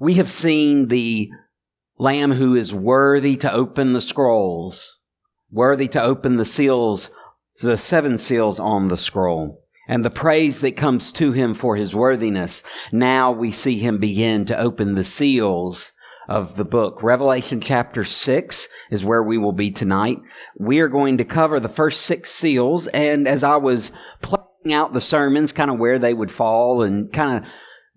We 0.00 0.14
have 0.14 0.30
seen 0.30 0.88
the 0.88 1.30
Lamb 1.98 2.32
who 2.32 2.54
is 2.54 2.72
worthy 2.72 3.36
to 3.38 3.52
open 3.52 3.94
the 3.94 4.00
scrolls, 4.00 4.96
worthy 5.50 5.88
to 5.88 6.00
open 6.00 6.36
the 6.36 6.44
seals, 6.44 7.10
the 7.60 7.76
seven 7.76 8.16
seals 8.16 8.60
on 8.60 8.88
the 8.88 8.96
scroll, 8.96 9.64
and 9.88 10.04
the 10.04 10.10
praise 10.10 10.60
that 10.60 10.76
comes 10.76 11.10
to 11.14 11.32
him 11.32 11.52
for 11.52 11.74
his 11.74 11.96
worthiness. 11.96 12.62
Now 12.92 13.32
we 13.32 13.50
see 13.50 13.80
him 13.80 13.98
begin 13.98 14.44
to 14.44 14.56
open 14.56 14.94
the 14.94 15.02
seals 15.02 15.90
of 16.28 16.54
the 16.54 16.64
book. 16.64 17.02
Revelation 17.02 17.60
chapter 17.60 18.04
6 18.04 18.68
is 18.92 19.04
where 19.04 19.22
we 19.22 19.36
will 19.36 19.52
be 19.52 19.72
tonight. 19.72 20.18
We 20.56 20.78
are 20.78 20.88
going 20.88 21.18
to 21.18 21.24
cover 21.24 21.58
the 21.58 21.68
first 21.68 22.02
six 22.02 22.30
seals, 22.30 22.86
and 22.88 23.26
as 23.26 23.42
I 23.42 23.56
was 23.56 23.90
planning 24.22 24.72
out 24.72 24.92
the 24.92 25.00
sermons, 25.00 25.50
kind 25.50 25.72
of 25.72 25.80
where 25.80 25.98
they 25.98 26.14
would 26.14 26.30
fall 26.30 26.82
and 26.82 27.12
kind 27.12 27.42
of 27.42 27.50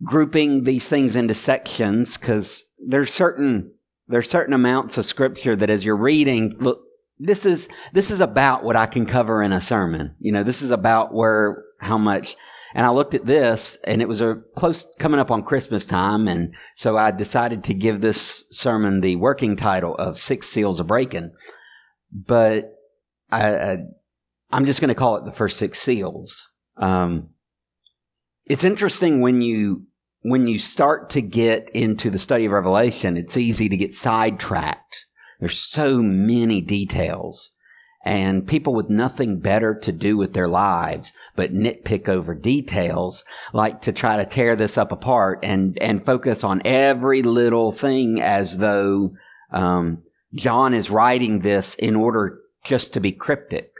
grouping 0.03 0.63
these 0.63 0.87
things 0.87 1.15
into 1.15 1.33
sections, 1.33 2.17
because 2.17 2.65
there's 2.87 3.13
certain 3.13 3.73
there's 4.07 4.29
certain 4.29 4.53
amounts 4.53 4.97
of 4.97 5.05
scripture 5.05 5.55
that 5.55 5.69
as 5.69 5.85
you're 5.85 5.95
reading, 5.95 6.55
look, 6.59 6.81
this 7.17 7.45
is, 7.45 7.69
this 7.93 8.11
is 8.11 8.19
about 8.19 8.63
what 8.63 8.75
I 8.75 8.85
can 8.85 9.05
cover 9.05 9.41
in 9.41 9.53
a 9.53 9.61
sermon. 9.61 10.15
You 10.19 10.33
know, 10.33 10.43
this 10.43 10.61
is 10.61 10.71
about 10.71 11.13
where, 11.13 11.63
how 11.79 11.97
much, 11.97 12.35
and 12.73 12.85
I 12.85 12.89
looked 12.89 13.13
at 13.13 13.25
this 13.25 13.77
and 13.85 14.01
it 14.01 14.07
was 14.07 14.19
a 14.19 14.41
close 14.57 14.85
coming 14.99 15.19
up 15.19 15.31
on 15.31 15.43
Christmas 15.43 15.85
time. 15.85 16.27
And 16.27 16.53
so 16.75 16.97
I 16.97 17.11
decided 17.11 17.63
to 17.65 17.73
give 17.73 18.01
this 18.01 18.43
sermon 18.49 18.99
the 18.99 19.15
working 19.15 19.55
title 19.55 19.95
of 19.95 20.17
Six 20.17 20.47
Seals 20.47 20.79
of 20.79 20.87
Breaking. 20.87 21.31
But 22.11 22.73
I, 23.31 23.55
I 23.55 23.77
I'm 24.51 24.65
just 24.65 24.81
going 24.81 24.89
to 24.89 24.95
call 24.95 25.15
it 25.15 25.23
the 25.23 25.31
first 25.31 25.57
six 25.57 25.79
seals. 25.79 26.49
Um, 26.75 27.29
it's 28.45 28.65
interesting 28.65 29.21
when 29.21 29.41
you 29.41 29.85
when 30.21 30.47
you 30.47 30.59
start 30.59 31.09
to 31.11 31.21
get 31.21 31.69
into 31.71 32.09
the 32.09 32.19
study 32.19 32.45
of 32.45 32.51
Revelation, 32.51 33.17
it's 33.17 33.37
easy 33.37 33.69
to 33.69 33.77
get 33.77 33.93
sidetracked. 33.93 35.05
There's 35.39 35.57
so 35.57 36.01
many 36.01 36.61
details 36.61 37.51
and 38.03 38.47
people 38.47 38.73
with 38.73 38.89
nothing 38.89 39.39
better 39.39 39.75
to 39.75 39.91
do 39.91 40.17
with 40.17 40.33
their 40.33 40.47
lives 40.47 41.13
but 41.35 41.53
nitpick 41.53 42.09
over 42.09 42.33
details 42.33 43.23
like 43.53 43.81
to 43.81 43.91
try 43.91 44.17
to 44.17 44.25
tear 44.25 44.55
this 44.55 44.77
up 44.77 44.91
apart 44.91 45.39
and, 45.43 45.77
and 45.81 46.05
focus 46.05 46.43
on 46.43 46.61
every 46.65 47.21
little 47.21 47.71
thing 47.71 48.19
as 48.21 48.57
though, 48.57 49.13
um, 49.51 50.03
John 50.33 50.73
is 50.73 50.89
writing 50.89 51.39
this 51.39 51.75
in 51.75 51.95
order 51.95 52.39
just 52.63 52.93
to 52.93 52.99
be 52.99 53.11
cryptic. 53.11 53.71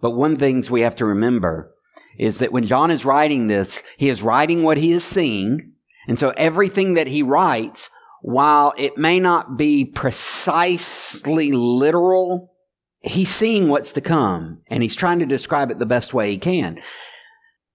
But 0.00 0.10
one 0.10 0.36
things 0.36 0.70
we 0.70 0.82
have 0.82 0.96
to 0.96 1.04
remember 1.04 1.72
is 2.18 2.38
that 2.38 2.52
when 2.52 2.66
John 2.66 2.90
is 2.90 3.04
writing 3.04 3.46
this, 3.46 3.82
he 3.96 4.08
is 4.08 4.22
writing 4.22 4.62
what 4.62 4.76
he 4.76 4.92
is 4.92 5.04
seeing. 5.04 5.72
And 6.08 6.18
so 6.18 6.30
everything 6.30 6.94
that 6.94 7.06
he 7.06 7.22
writes, 7.22 7.90
while 8.22 8.72
it 8.76 8.96
may 8.98 9.20
not 9.20 9.56
be 9.56 9.84
precisely 9.84 11.52
literal, 11.52 12.54
he's 13.00 13.32
seeing 13.32 13.68
what's 13.68 13.92
to 13.92 14.00
come 14.00 14.62
and 14.68 14.82
he's 14.82 14.96
trying 14.96 15.20
to 15.20 15.26
describe 15.26 15.70
it 15.70 15.78
the 15.78 15.86
best 15.86 16.14
way 16.14 16.30
he 16.30 16.38
can. 16.38 16.80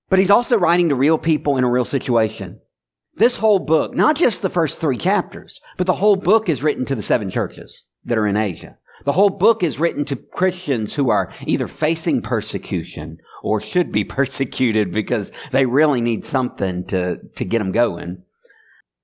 But 0.09 0.19
he's 0.19 0.31
also 0.31 0.57
writing 0.57 0.89
to 0.89 0.95
real 0.95 1.17
people 1.17 1.57
in 1.57 1.63
a 1.63 1.71
real 1.71 1.85
situation. 1.85 2.59
This 3.15 3.37
whole 3.37 3.59
book, 3.59 3.95
not 3.95 4.15
just 4.15 4.41
the 4.41 4.49
first 4.49 4.81
three 4.81 4.97
chapters, 4.97 5.61
but 5.77 5.85
the 5.85 5.93
whole 5.93 6.15
book 6.15 6.49
is 6.49 6.63
written 6.63 6.85
to 6.85 6.95
the 6.95 7.01
seven 7.03 7.29
churches 7.29 7.85
that 8.03 8.17
are 8.17 8.27
in 8.27 8.35
Asia. 8.35 8.77
The 9.05 9.11
whole 9.11 9.29
book 9.29 9.63
is 9.63 9.79
written 9.79 10.05
to 10.05 10.15
Christians 10.15 10.95
who 10.95 11.09
are 11.09 11.31
either 11.45 11.67
facing 11.67 12.21
persecution 12.21 13.17
or 13.43 13.61
should 13.61 13.91
be 13.91 14.03
persecuted 14.03 14.91
because 14.91 15.31
they 15.51 15.67
really 15.67 16.01
need 16.01 16.25
something 16.25 16.83
to, 16.85 17.19
to 17.35 17.45
get 17.45 17.59
them 17.59 17.71
going. 17.71 18.23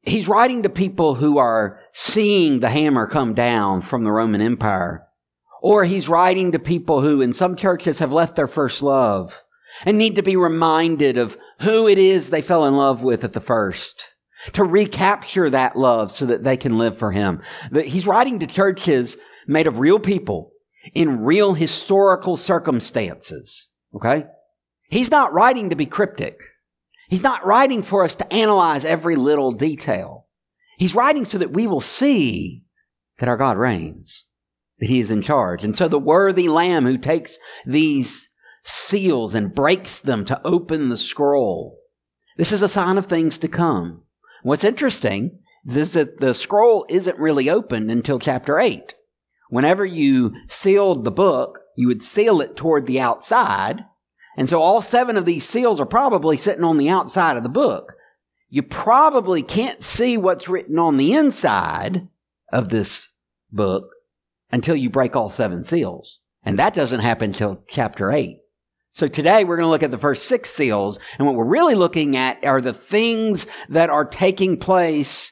He's 0.02 0.28
writing 0.28 0.64
to 0.64 0.70
people 0.70 1.16
who 1.16 1.38
are 1.38 1.80
seeing 1.92 2.62
the 2.62 2.70
hammer 2.70 3.06
come 3.06 3.36
down 3.36 3.82
from 3.84 4.04
the 4.04 4.12
Roman 4.12 4.42
Empire. 4.42 5.06
Or 5.62 5.84
he's 5.84 6.08
writing 6.08 6.54
to 6.54 6.60
people 6.60 7.02
who 7.02 7.22
in 7.22 7.34
some 7.34 7.58
churches 7.58 8.00
have 8.00 8.14
left 8.14 8.38
their 8.38 8.48
first 8.48 8.82
love 8.82 9.44
and 9.86 9.98
need 9.98 10.16
to 10.16 10.24
be 10.24 10.38
reminded 10.38 11.18
of 11.18 11.38
who 11.60 11.88
it 11.88 11.98
is 11.98 12.30
they 12.30 12.42
fell 12.42 12.66
in 12.66 12.76
love 12.76 13.04
with 13.04 13.26
at 13.26 13.34
the 13.34 13.42
first 13.42 14.06
to 14.54 14.64
recapture 14.64 15.50
that 15.50 15.76
love 15.76 16.12
so 16.12 16.26
that 16.26 16.46
they 16.46 16.56
can 16.56 16.78
live 16.78 16.98
for 16.98 17.12
him. 17.12 17.42
He's 17.74 18.08
writing 18.08 18.40
to 18.40 18.48
churches 18.48 19.18
made 19.48 19.68
of 19.68 19.80
real 19.80 20.00
people 20.00 20.52
in 20.94 21.24
real 21.24 21.54
historical 21.54 22.38
circumstances. 22.38 23.70
Okay? 23.96 24.26
He's 24.90 25.12
not 25.12 25.34
writing 25.34 25.70
to 25.70 25.76
be 25.76 25.86
cryptic. 25.86 26.38
He's 27.10 27.24
not 27.24 27.46
writing 27.46 27.82
for 27.82 28.04
us 28.04 28.16
to 28.16 28.34
analyze 28.34 28.86
every 28.86 29.16
little 29.16 29.52
detail. 29.52 30.28
He's 30.78 30.96
writing 30.96 31.26
so 31.26 31.38
that 31.38 31.52
we 31.52 31.68
will 31.68 31.82
see 31.82 32.64
that 33.20 33.28
our 33.28 33.38
God 33.38 33.58
reigns, 33.58 34.26
that 34.80 34.90
He 34.90 35.00
is 35.00 35.12
in 35.12 35.22
charge. 35.22 35.64
And 35.64 35.78
so 35.78 35.88
the 35.88 36.00
worthy 36.00 36.48
Lamb 36.48 36.86
who 36.86 36.98
takes 36.98 37.38
these 37.66 38.30
seals 38.64 39.34
and 39.34 39.54
breaks 39.54 40.00
them 40.00 40.24
to 40.26 40.40
open 40.46 40.90
the 40.90 40.98
scroll, 40.98 41.80
this 42.38 42.52
is 42.52 42.62
a 42.62 42.68
sign 42.68 42.98
of 42.98 43.08
things 43.08 43.38
to 43.40 43.48
come. 43.48 44.04
What's 44.44 44.64
interesting 44.64 45.40
is 45.68 45.94
that 45.94 46.20
the 46.20 46.34
scroll 46.34 46.86
isn't 46.90 47.20
really 47.20 47.50
opened 47.50 47.92
until 47.92 48.20
chapter 48.20 48.60
8. 48.60 48.94
Whenever 49.50 49.86
you 49.86 50.34
sealed 50.48 51.04
the 51.04 51.12
book, 51.12 51.59
you 51.80 51.88
would 51.88 52.04
seal 52.04 52.42
it 52.42 52.58
toward 52.58 52.86
the 52.86 53.00
outside. 53.00 53.86
And 54.36 54.50
so 54.50 54.62
all 54.62 54.82
seven 54.82 55.16
of 55.16 55.24
these 55.24 55.48
seals 55.48 55.80
are 55.80 55.86
probably 55.86 56.36
sitting 56.36 56.66
on 56.66 56.76
the 56.76 56.90
outside 56.90 57.38
of 57.38 57.44
the 57.44 57.48
book. 57.48 57.94
You 58.50 58.64
probably 58.64 59.42
can't 59.42 59.82
see 59.82 60.18
what's 60.18 60.50
written 60.50 60.78
on 60.78 60.98
the 60.98 61.14
inside 61.14 62.10
of 62.52 62.68
this 62.68 63.14
book 63.50 63.92
until 64.52 64.76
you 64.76 64.90
break 64.90 65.16
all 65.16 65.30
seven 65.30 65.64
seals. 65.64 66.20
And 66.44 66.60
that 66.60 66.74
doesn't 66.74 67.00
happen 67.00 67.30
until 67.30 67.64
chapter 67.70 68.12
8. 68.12 68.40
So 68.92 69.08
today 69.08 69.46
we're 69.46 69.56
going 69.56 69.68
to 69.68 69.72
look 69.72 69.82
at 69.82 69.92
the 69.92 69.98
first 69.98 70.26
six 70.26 70.50
seals. 70.50 71.00
And 71.18 71.26
what 71.26 71.38
we're 71.38 71.46
really 71.46 71.76
looking 71.76 72.18
at 72.18 72.44
are 72.44 72.60
the 72.60 72.74
things 72.74 73.48
that 73.70 73.90
are 73.90 74.04
taking 74.04 74.58
place 74.58 75.32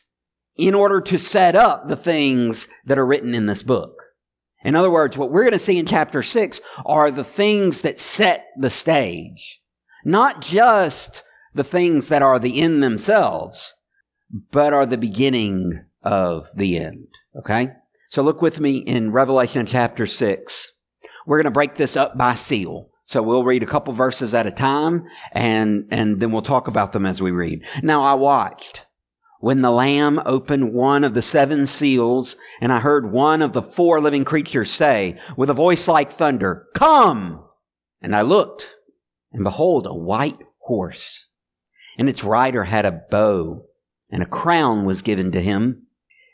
in 0.56 0.74
order 0.74 1.02
to 1.02 1.18
set 1.18 1.57
up 1.57 1.90
the 1.90 1.97
things 1.97 2.69
that 2.86 2.97
are 2.97 3.06
written 3.06 3.36
in 3.36 3.47
this 3.47 3.63
book. 3.63 3.97
In 4.67 4.75
other 4.75 4.91
words, 4.91 5.17
what 5.17 5.31
we're 5.31 5.44
going 5.44 5.53
to 5.53 5.59
see 5.59 5.78
in 5.78 5.85
chapter 5.85 6.22
six 6.22 6.59
are 6.85 7.09
the 7.09 7.23
things 7.23 7.83
that 7.83 8.00
set 8.00 8.47
the 8.57 8.69
stage. 8.69 9.61
Not 10.03 10.41
just 10.41 11.23
the 11.53 11.63
things 11.63 12.09
that 12.09 12.22
are 12.22 12.38
the 12.38 12.59
end 12.59 12.83
themselves, 12.83 13.73
but 14.51 14.73
are 14.73 14.85
the 14.85 14.97
beginning 14.97 15.85
of 16.03 16.50
the 16.53 16.77
end. 16.77 17.07
Okay? 17.39 17.69
So 18.09 18.22
look 18.22 18.41
with 18.41 18.59
me 18.59 18.79
in 18.79 19.13
Revelation 19.13 19.66
chapter 19.66 20.06
six. 20.06 20.73
We're 21.25 21.38
going 21.38 21.45
to 21.45 21.51
break 21.51 21.75
this 21.75 21.95
up 21.95 22.17
by 22.17 22.33
seal. 22.33 22.89
So 23.06 23.23
we'll 23.23 23.45
read 23.45 23.63
a 23.63 23.67
couple 23.67 23.94
verses 23.94 24.33
at 24.33 24.47
a 24.47 24.51
time 24.51 25.06
and, 25.31 25.85
and 25.91 26.19
then 26.19 26.33
we'll 26.33 26.41
talk 26.41 26.67
about 26.67 26.91
them 26.91 27.06
as 27.06 27.22
we 27.22 27.31
read. 27.31 27.63
Now 27.83 28.03
I 28.03 28.16
watched 28.16 28.81
when 29.40 29.62
the 29.62 29.72
Lamb 29.72 30.22
opened 30.25 30.74
one 30.74 31.03
of 31.03 31.14
the 31.14 31.22
seven 31.22 31.66
seals, 31.66 32.36
and 32.59 32.72
I 32.72 32.80
heard 32.80 33.12
one 33.12 33.42
of 33.42 33.53
the 33.53 33.62
four 33.62 34.02
living 34.02 34.25
creatures 34.25 34.72
say, 34.72 35.20
with 35.36 35.50
a 35.50 35.53
voice 35.53 35.88
like 35.88 36.12
thunder, 36.12 36.68
Come! 36.74 37.44
And 38.02 38.16
I 38.16 38.22
looked, 38.22 38.75
and 39.31 39.44
behold, 39.44 39.86
a 39.86 39.94
white 39.94 40.40
horse. 40.59 41.28
And 41.98 42.08
its 42.08 42.24
rider 42.24 42.66
had 42.66 42.86
a 42.86 43.02
bow, 43.09 43.66
and 44.09 44.24
a 44.24 44.28
crown 44.28 44.86
was 44.86 45.02
given 45.02 45.31
to 45.31 45.42
him, 45.42 45.88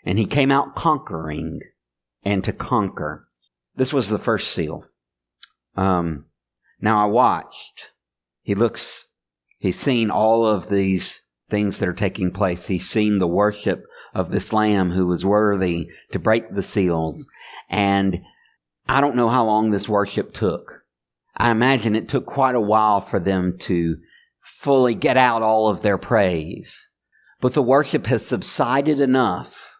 and 0.06 0.20
he 0.20 0.26
came 0.26 0.52
out 0.52 0.76
conquering 0.76 1.60
and 2.24 2.44
to 2.44 2.54
conquer. 2.54 3.28
This 3.76 3.94
was 3.94 4.10
the 4.10 4.20
first 4.20 4.52
seal. 4.52 4.86
Um, 5.76 6.26
now 6.80 7.04
I 7.04 7.10
watched. 7.10 7.92
He 8.42 8.56
looks, 8.56 9.08
he's 9.58 9.80
seen 9.80 10.12
all 10.12 10.46
of 10.46 10.70
these 10.70 11.23
things 11.54 11.78
that 11.78 11.88
are 11.88 11.94
taking 11.94 12.32
place. 12.32 12.66
He's 12.66 12.90
seen 12.90 13.20
the 13.20 13.28
worship 13.28 13.86
of 14.16 14.32
this 14.32 14.52
lamb 14.52 14.90
who 14.90 15.06
was 15.06 15.24
worthy 15.24 15.88
to 16.12 16.18
break 16.18 16.50
the 16.50 16.64
seals. 16.64 17.28
And 17.70 18.22
I 18.90 19.02
don't 19.02 19.16
know 19.16 19.30
how 19.30 19.46
long 19.46 19.70
this 19.70 19.88
worship 19.88 20.34
took. 20.34 20.82
I 21.38 21.52
imagine 21.52 21.96
it 21.96 22.10
took 22.10 22.26
quite 22.26 22.56
a 22.56 22.60
while 22.60 23.02
for 23.02 23.20
them 23.20 23.56
to 23.60 23.98
fully 24.40 24.96
get 24.96 25.16
out 25.16 25.44
all 25.44 25.70
of 25.70 25.84
their 25.84 26.00
praise. 26.00 26.88
But 27.40 27.54
the 27.54 27.62
worship 27.62 28.08
has 28.08 28.26
subsided 28.26 29.00
enough. 29.00 29.76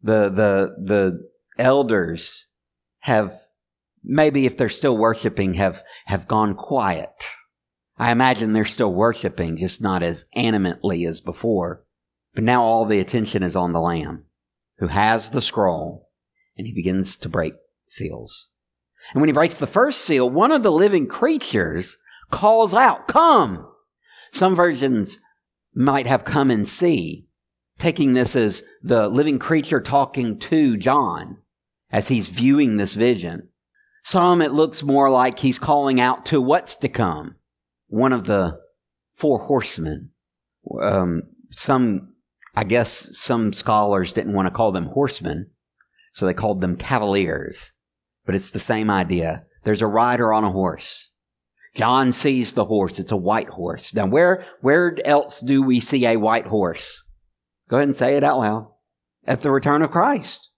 The, 0.00 0.30
the, 0.30 0.76
the 0.80 1.28
elders 1.58 2.46
have 3.00 3.36
maybe 4.04 4.46
if 4.46 4.56
they're 4.56 4.68
still 4.68 4.96
worshiping 4.96 5.54
have, 5.54 5.82
have 6.04 6.28
gone 6.28 6.54
quiet 6.54 7.26
I 7.98 8.10
imagine 8.12 8.52
they're 8.52 8.64
still 8.64 8.92
worshiping, 8.92 9.56
just 9.56 9.80
not 9.80 10.02
as 10.02 10.26
animately 10.36 11.08
as 11.08 11.20
before. 11.20 11.84
But 12.34 12.44
now 12.44 12.62
all 12.62 12.84
the 12.84 13.00
attention 13.00 13.42
is 13.42 13.56
on 13.56 13.72
the 13.72 13.80
Lamb, 13.80 14.24
who 14.78 14.88
has 14.88 15.30
the 15.30 15.40
scroll, 15.40 16.10
and 16.56 16.66
he 16.66 16.72
begins 16.74 17.16
to 17.18 17.28
break 17.28 17.54
seals. 17.88 18.48
And 19.12 19.20
when 19.22 19.28
he 19.28 19.32
breaks 19.32 19.54
the 19.54 19.66
first 19.66 20.02
seal, 20.02 20.28
one 20.28 20.52
of 20.52 20.62
the 20.62 20.72
living 20.72 21.06
creatures 21.06 21.96
calls 22.30 22.74
out, 22.74 23.08
Come! 23.08 23.66
Some 24.32 24.54
versions 24.54 25.20
might 25.74 26.06
have 26.06 26.24
come 26.24 26.50
and 26.50 26.66
see. 26.66 27.28
taking 27.78 28.14
this 28.14 28.34
as 28.34 28.62
the 28.82 29.08
living 29.08 29.38
creature 29.38 29.80
talking 29.80 30.38
to 30.38 30.76
John 30.76 31.38
as 31.90 32.08
he's 32.08 32.28
viewing 32.28 32.76
this 32.76 32.94
vision. 32.94 33.48
Some 34.02 34.40
it 34.40 34.52
looks 34.52 34.82
more 34.82 35.10
like 35.10 35.40
he's 35.40 35.58
calling 35.58 36.00
out 36.00 36.24
to 36.26 36.40
what's 36.40 36.76
to 36.76 36.88
come. 36.88 37.36
One 37.88 38.12
of 38.12 38.26
the 38.26 38.58
four 39.14 39.38
horsemen. 39.40 40.10
Um, 40.80 41.22
some, 41.50 42.14
I 42.54 42.64
guess 42.64 43.16
some 43.16 43.52
scholars 43.52 44.12
didn't 44.12 44.34
want 44.34 44.46
to 44.46 44.54
call 44.54 44.72
them 44.72 44.86
horsemen, 44.86 45.50
so 46.12 46.26
they 46.26 46.34
called 46.34 46.60
them 46.60 46.76
cavaliers. 46.76 47.72
But 48.24 48.34
it's 48.34 48.50
the 48.50 48.58
same 48.58 48.90
idea. 48.90 49.44
There's 49.64 49.82
a 49.82 49.86
rider 49.86 50.32
on 50.32 50.44
a 50.44 50.50
horse. 50.50 51.10
John 51.74 52.10
sees 52.10 52.54
the 52.54 52.64
horse. 52.64 52.98
It's 52.98 53.12
a 53.12 53.16
white 53.16 53.50
horse. 53.50 53.92
Now, 53.94 54.06
where, 54.06 54.44
where 54.62 54.96
else 55.04 55.40
do 55.40 55.62
we 55.62 55.78
see 55.78 56.06
a 56.06 56.16
white 56.16 56.46
horse? 56.46 57.04
Go 57.68 57.76
ahead 57.76 57.88
and 57.88 57.96
say 57.96 58.16
it 58.16 58.24
out 58.24 58.38
loud. 58.38 58.72
At 59.26 59.42
the 59.42 59.50
return 59.50 59.82
of 59.82 59.90
Christ. 59.90 60.48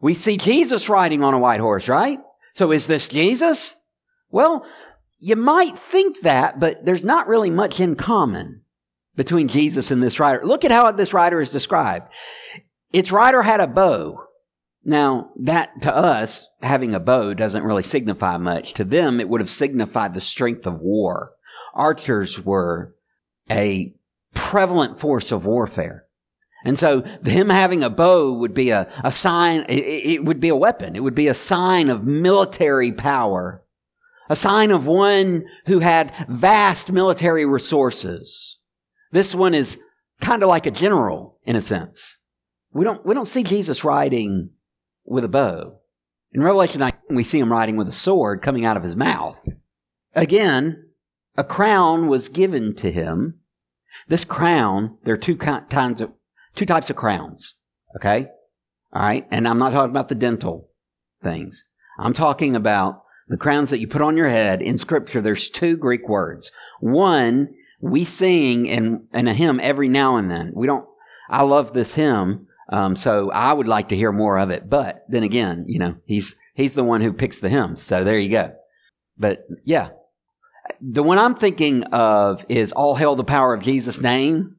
We 0.00 0.14
see 0.14 0.36
Jesus 0.36 0.88
riding 0.88 1.22
on 1.22 1.34
a 1.34 1.38
white 1.38 1.60
horse, 1.60 1.88
right? 1.88 2.18
So 2.54 2.72
is 2.72 2.86
this 2.86 3.08
Jesus? 3.08 3.76
Well, 4.30 4.66
you 5.24 5.36
might 5.36 5.78
think 5.78 6.20
that, 6.20 6.60
but 6.60 6.84
there's 6.84 7.02
not 7.02 7.28
really 7.28 7.48
much 7.48 7.80
in 7.80 7.96
common 7.96 8.60
between 9.16 9.48
Jesus 9.48 9.90
and 9.90 10.02
this 10.02 10.20
writer. 10.20 10.44
Look 10.44 10.66
at 10.66 10.70
how 10.70 10.90
this 10.90 11.14
writer 11.14 11.40
is 11.40 11.48
described. 11.50 12.12
Its 12.92 13.10
writer 13.10 13.40
had 13.40 13.58
a 13.58 13.66
bow. 13.66 14.22
Now, 14.84 15.30
that 15.40 15.80
to 15.80 15.96
us, 15.96 16.46
having 16.60 16.94
a 16.94 17.00
bow 17.00 17.32
doesn't 17.32 17.64
really 17.64 17.82
signify 17.82 18.36
much. 18.36 18.74
To 18.74 18.84
them, 18.84 19.18
it 19.18 19.30
would 19.30 19.40
have 19.40 19.48
signified 19.48 20.12
the 20.12 20.20
strength 20.20 20.66
of 20.66 20.82
war. 20.82 21.32
Archers 21.72 22.44
were 22.44 22.94
a 23.50 23.94
prevalent 24.34 25.00
force 25.00 25.32
of 25.32 25.46
warfare. 25.46 26.04
And 26.66 26.78
so 26.78 27.00
him 27.24 27.48
having 27.48 27.82
a 27.82 27.88
bow 27.88 28.34
would 28.34 28.52
be 28.52 28.68
a, 28.68 28.92
a 29.02 29.10
sign, 29.10 29.64
it, 29.70 29.72
it 29.72 30.24
would 30.26 30.38
be 30.40 30.50
a 30.50 30.56
weapon. 30.56 30.96
It 30.96 31.02
would 31.02 31.14
be 31.14 31.28
a 31.28 31.34
sign 31.34 31.88
of 31.88 32.04
military 32.04 32.92
power. 32.92 33.63
A 34.34 34.36
sign 34.36 34.72
of 34.72 34.84
one 34.84 35.44
who 35.66 35.78
had 35.78 36.12
vast 36.28 36.90
military 36.90 37.46
resources. 37.46 38.58
This 39.12 39.32
one 39.32 39.54
is 39.54 39.78
kind 40.20 40.42
of 40.42 40.48
like 40.48 40.66
a 40.66 40.72
general 40.72 41.38
in 41.44 41.54
a 41.54 41.60
sense. 41.60 42.18
We 42.72 42.82
don't, 42.82 43.06
we 43.06 43.14
don't 43.14 43.28
see 43.28 43.44
Jesus 43.44 43.84
riding 43.84 44.50
with 45.04 45.22
a 45.22 45.28
bow. 45.28 45.78
In 46.32 46.42
Revelation 46.42 46.80
19, 46.80 47.14
we 47.14 47.22
see 47.22 47.38
him 47.38 47.52
riding 47.52 47.76
with 47.76 47.86
a 47.86 47.92
sword 47.92 48.42
coming 48.42 48.64
out 48.64 48.76
of 48.76 48.82
his 48.82 48.96
mouth. 48.96 49.40
Again, 50.16 50.84
a 51.36 51.44
crown 51.44 52.08
was 52.08 52.28
given 52.28 52.74
to 52.74 52.90
him. 52.90 53.38
This 54.08 54.24
crown, 54.24 54.98
there 55.04 55.14
are 55.14 55.16
two 55.16 55.36
kinds 55.36 56.00
of 56.00 56.10
two 56.56 56.66
types 56.66 56.90
of 56.90 56.96
crowns. 56.96 57.54
Okay? 57.94 58.26
All 58.92 59.02
right. 59.02 59.28
And 59.30 59.46
I'm 59.46 59.60
not 59.60 59.70
talking 59.70 59.90
about 59.90 60.08
the 60.08 60.16
dental 60.16 60.70
things. 61.22 61.66
I'm 62.00 62.14
talking 62.14 62.56
about 62.56 63.03
the 63.28 63.36
crowns 63.36 63.70
that 63.70 63.80
you 63.80 63.88
put 63.88 64.02
on 64.02 64.16
your 64.16 64.28
head 64.28 64.62
in 64.62 64.78
scripture. 64.78 65.20
There's 65.20 65.48
two 65.50 65.76
Greek 65.76 66.08
words. 66.08 66.50
One, 66.80 67.48
we 67.80 68.04
sing 68.04 68.66
in, 68.66 69.06
in 69.12 69.28
a 69.28 69.34
hymn 69.34 69.60
every 69.60 69.88
now 69.88 70.16
and 70.16 70.30
then. 70.30 70.52
We 70.54 70.66
don't, 70.66 70.86
I 71.28 71.42
love 71.42 71.72
this 71.72 71.94
hymn. 71.94 72.46
Um, 72.70 72.96
so 72.96 73.30
I 73.30 73.52
would 73.52 73.68
like 73.68 73.90
to 73.90 73.96
hear 73.96 74.12
more 74.12 74.38
of 74.38 74.50
it. 74.50 74.68
But 74.70 75.04
then 75.08 75.22
again, 75.22 75.64
you 75.68 75.78
know, 75.78 75.96
he's, 76.06 76.36
he's 76.54 76.74
the 76.74 76.84
one 76.84 77.00
who 77.00 77.12
picks 77.12 77.40
the 77.40 77.48
hymns. 77.50 77.82
So 77.82 78.04
there 78.04 78.18
you 78.18 78.30
go. 78.30 78.54
But 79.18 79.46
yeah, 79.64 79.90
the 80.80 81.02
one 81.02 81.18
I'm 81.18 81.34
thinking 81.34 81.84
of 81.84 82.44
is 82.48 82.72
all 82.72 82.96
hail 82.96 83.16
the 83.16 83.24
power 83.24 83.54
of 83.54 83.62
Jesus' 83.62 84.00
name. 84.00 84.56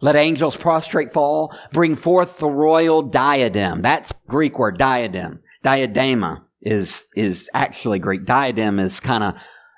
Let 0.00 0.16
angels 0.16 0.56
prostrate 0.56 1.12
fall. 1.12 1.56
Bring 1.72 1.96
forth 1.96 2.38
the 2.38 2.48
royal 2.48 3.02
diadem. 3.02 3.82
That's 3.82 4.12
Greek 4.28 4.58
word, 4.58 4.76
diadem. 4.76 5.40
Diadema 5.62 6.42
is, 6.64 7.08
is 7.16 7.48
actually 7.54 7.98
Greek. 7.98 8.24
Diadem 8.24 8.78
is 8.78 9.00
kind 9.00 9.22
of 9.22 9.34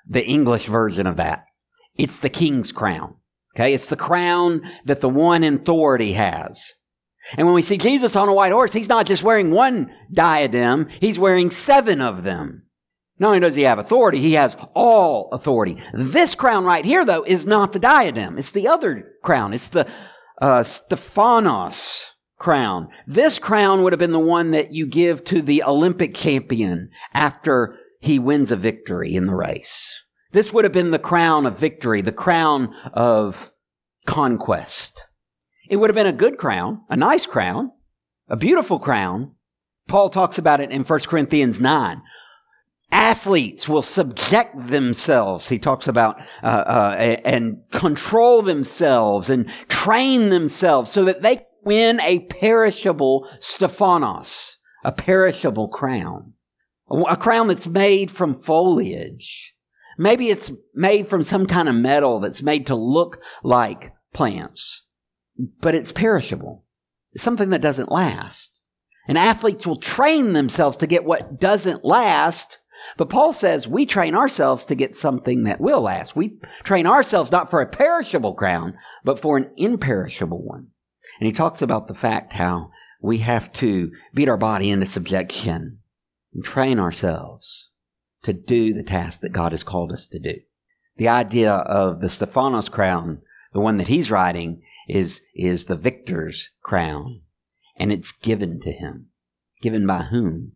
the 0.09 0.25
English 0.25 0.67
version 0.67 1.07
of 1.07 1.17
that. 1.17 1.45
It's 1.97 2.19
the 2.19 2.29
king's 2.29 2.73
crown. 2.73 3.17
Okay. 3.55 3.75
It's 3.75 3.87
the 3.87 3.97
crown 3.97 4.63
that 4.85 5.01
the 5.01 5.09
one 5.09 5.43
in 5.43 5.55
authority 5.57 6.13
has. 6.13 6.75
And 7.37 7.47
when 7.47 7.55
we 7.55 7.63
see 7.63 7.79
Jesus 7.79 8.15
on 8.15 8.29
a 8.29 8.35
white 8.35 8.53
horse, 8.53 8.73
he's 8.73 8.89
not 8.89 9.07
just 9.07 9.23
wearing 9.23 9.51
one 9.51 9.91
diadem, 10.13 10.89
he's 11.01 11.19
wearing 11.19 11.51
seven 11.51 12.01
of 12.01 12.23
them. 12.23 12.63
Not 13.19 13.29
only 13.29 13.41
does 13.41 13.57
he 13.57 13.63
have 13.63 13.79
authority, 13.79 14.21
he 14.21 14.35
has 14.35 14.57
all 14.75 15.31
authority. 15.33 15.83
This 15.95 16.35
crown 16.35 16.65
right 16.65 16.85
here, 16.85 17.05
though, 17.05 17.25
is 17.25 17.47
not 17.47 17.73
the 17.73 17.79
diadem. 17.79 18.39
It's 18.39 18.51
the 18.51 18.69
other 18.69 19.15
crown. 19.25 19.55
It's 19.55 19.69
the 19.69 19.89
uh, 20.41 20.63
Stephanos 20.63 22.13
crown. 22.39 22.89
This 23.07 23.39
crown 23.39 23.83
would 23.83 23.93
have 23.93 23.99
been 23.99 24.13
the 24.13 24.19
one 24.19 24.51
that 24.51 24.73
you 24.73 24.87
give 24.87 25.25
to 25.25 25.43
the 25.43 25.63
Olympic 25.63 26.15
champion 26.15 26.91
after 27.15 27.77
he 28.01 28.19
wins 28.19 28.51
a 28.51 28.57
victory 28.57 29.15
in 29.15 29.27
the 29.27 29.35
race. 29.35 30.03
This 30.33 30.53
would 30.53 30.65
have 30.65 30.73
been 30.73 30.91
the 30.91 30.99
crown 30.99 31.47
of 31.47 31.59
victory, 31.59 32.03
the 32.03 32.13
crown 32.13 32.75
of 32.93 33.53
conquest. 34.07 35.05
It 35.69 35.77
would 35.77 35.91
have 35.91 35.97
been 35.97 36.07
a 36.07 36.13
good 36.13 36.37
crown, 36.37 36.83
a 36.89 36.97
nice 36.97 37.27
crown, 37.27 37.73
a 38.29 38.37
beautiful 38.37 38.79
crown. 38.79 39.33
Paul 39.89 40.11
talks 40.11 40.37
about 40.39 40.61
it 40.61 40.71
in 40.71 40.83
1 40.83 41.01
Corinthians 41.01 41.61
9. 41.61 42.03
Athletes 42.93 43.69
will 43.69 43.83
subject 43.83 44.69
themselves, 44.69 45.49
he 45.49 45.59
talks 45.59 45.89
about, 45.89 46.21
uh, 46.43 46.47
uh, 46.47 46.97
and 47.25 47.59
control 47.73 48.43
themselves 48.43 49.29
and 49.29 49.49
train 49.69 50.29
themselves 50.29 50.91
so 50.91 51.05
that 51.05 51.23
they 51.23 51.46
win 51.67 52.01
a 52.01 52.21
perishable 52.21 53.29
Stephanos, 53.41 54.57
a 54.85 54.93
perishable 54.93 55.69
crown. 55.69 56.33
A 56.89 57.17
crown 57.17 57.49
that's 57.49 57.67
made 57.67 58.11
from 58.11 58.33
foliage. 58.33 59.53
Maybe 59.99 60.29
it's 60.29 60.53
made 60.75 61.09
from 61.09 61.25
some 61.25 61.47
kind 61.47 61.69
of 61.69 61.75
metal 61.75 62.21
that's 62.21 62.43
made 62.43 62.67
to 62.69 62.77
look 62.77 63.19
like 63.43 63.93
plants, 64.15 64.85
but 65.61 65.75
it's 65.75 65.91
perishable. 65.91 66.65
It's 67.13 67.25
something 67.25 67.51
that 67.51 67.63
doesn't 67.63 67.91
last. 67.91 68.63
And 69.09 69.19
athletes 69.19 69.67
will 69.67 69.81
train 69.81 70.33
themselves 70.33 70.77
to 70.79 70.87
get 70.87 71.05
what 71.05 71.41
doesn't 71.41 71.85
last 71.85 72.59
but 72.97 73.09
Paul 73.09 73.33
says 73.33 73.67
we 73.67 73.87
train 73.87 74.15
ourselves 74.15 74.65
to 74.67 74.75
get 74.75 74.95
something 74.95 75.45
that 75.45 75.61
will 75.61 75.83
last. 75.83 76.15
We 76.15 76.39
train 76.63 76.87
ourselves 76.87 77.33
not 77.33 77.51
for 77.51 77.61
a 77.61 77.67
perishable 77.67 78.35
crown, 78.35 78.79
but 79.05 79.19
for 79.19 79.37
an 79.37 79.51
imperishable 79.57 80.43
one. 80.43 80.69
And 81.19 81.27
he 81.27 81.33
talks 81.33 81.63
about 81.63 81.89
the 81.89 81.95
fact 81.95 82.35
how 82.35 82.71
we 83.01 83.19
have 83.19 83.53
to 83.55 83.93
beat 84.15 84.29
our 84.29 84.37
body 84.37 84.71
into 84.71 84.87
subjection 84.87 85.79
and 86.35 86.45
train 86.45 86.79
ourselves 86.79 87.71
to 88.23 88.33
do 88.33 88.75
the 88.75 88.83
task 88.83 89.21
that 89.21 89.33
God 89.33 89.53
has 89.53 89.63
called 89.63 89.93
us 89.93 90.09
to 90.09 90.19
do. 90.19 90.41
The 90.97 91.09
idea 91.09 91.53
of 91.53 92.01
the 92.01 92.09
Stephanos 92.09 92.69
crown, 92.69 93.23
the 93.53 93.61
one 93.61 93.77
that 93.77 93.89
he's 93.89 94.11
riding, 94.11 94.63
is, 94.89 95.21
is 95.35 95.67
the 95.67 95.77
victor's 95.77 96.51
crown. 96.63 97.23
And 97.77 97.93
it's 97.93 98.13
given 98.13 98.61
to 98.63 98.73
him. 98.73 99.09
Given 99.61 99.87
by 99.87 100.05
whom? 100.05 100.53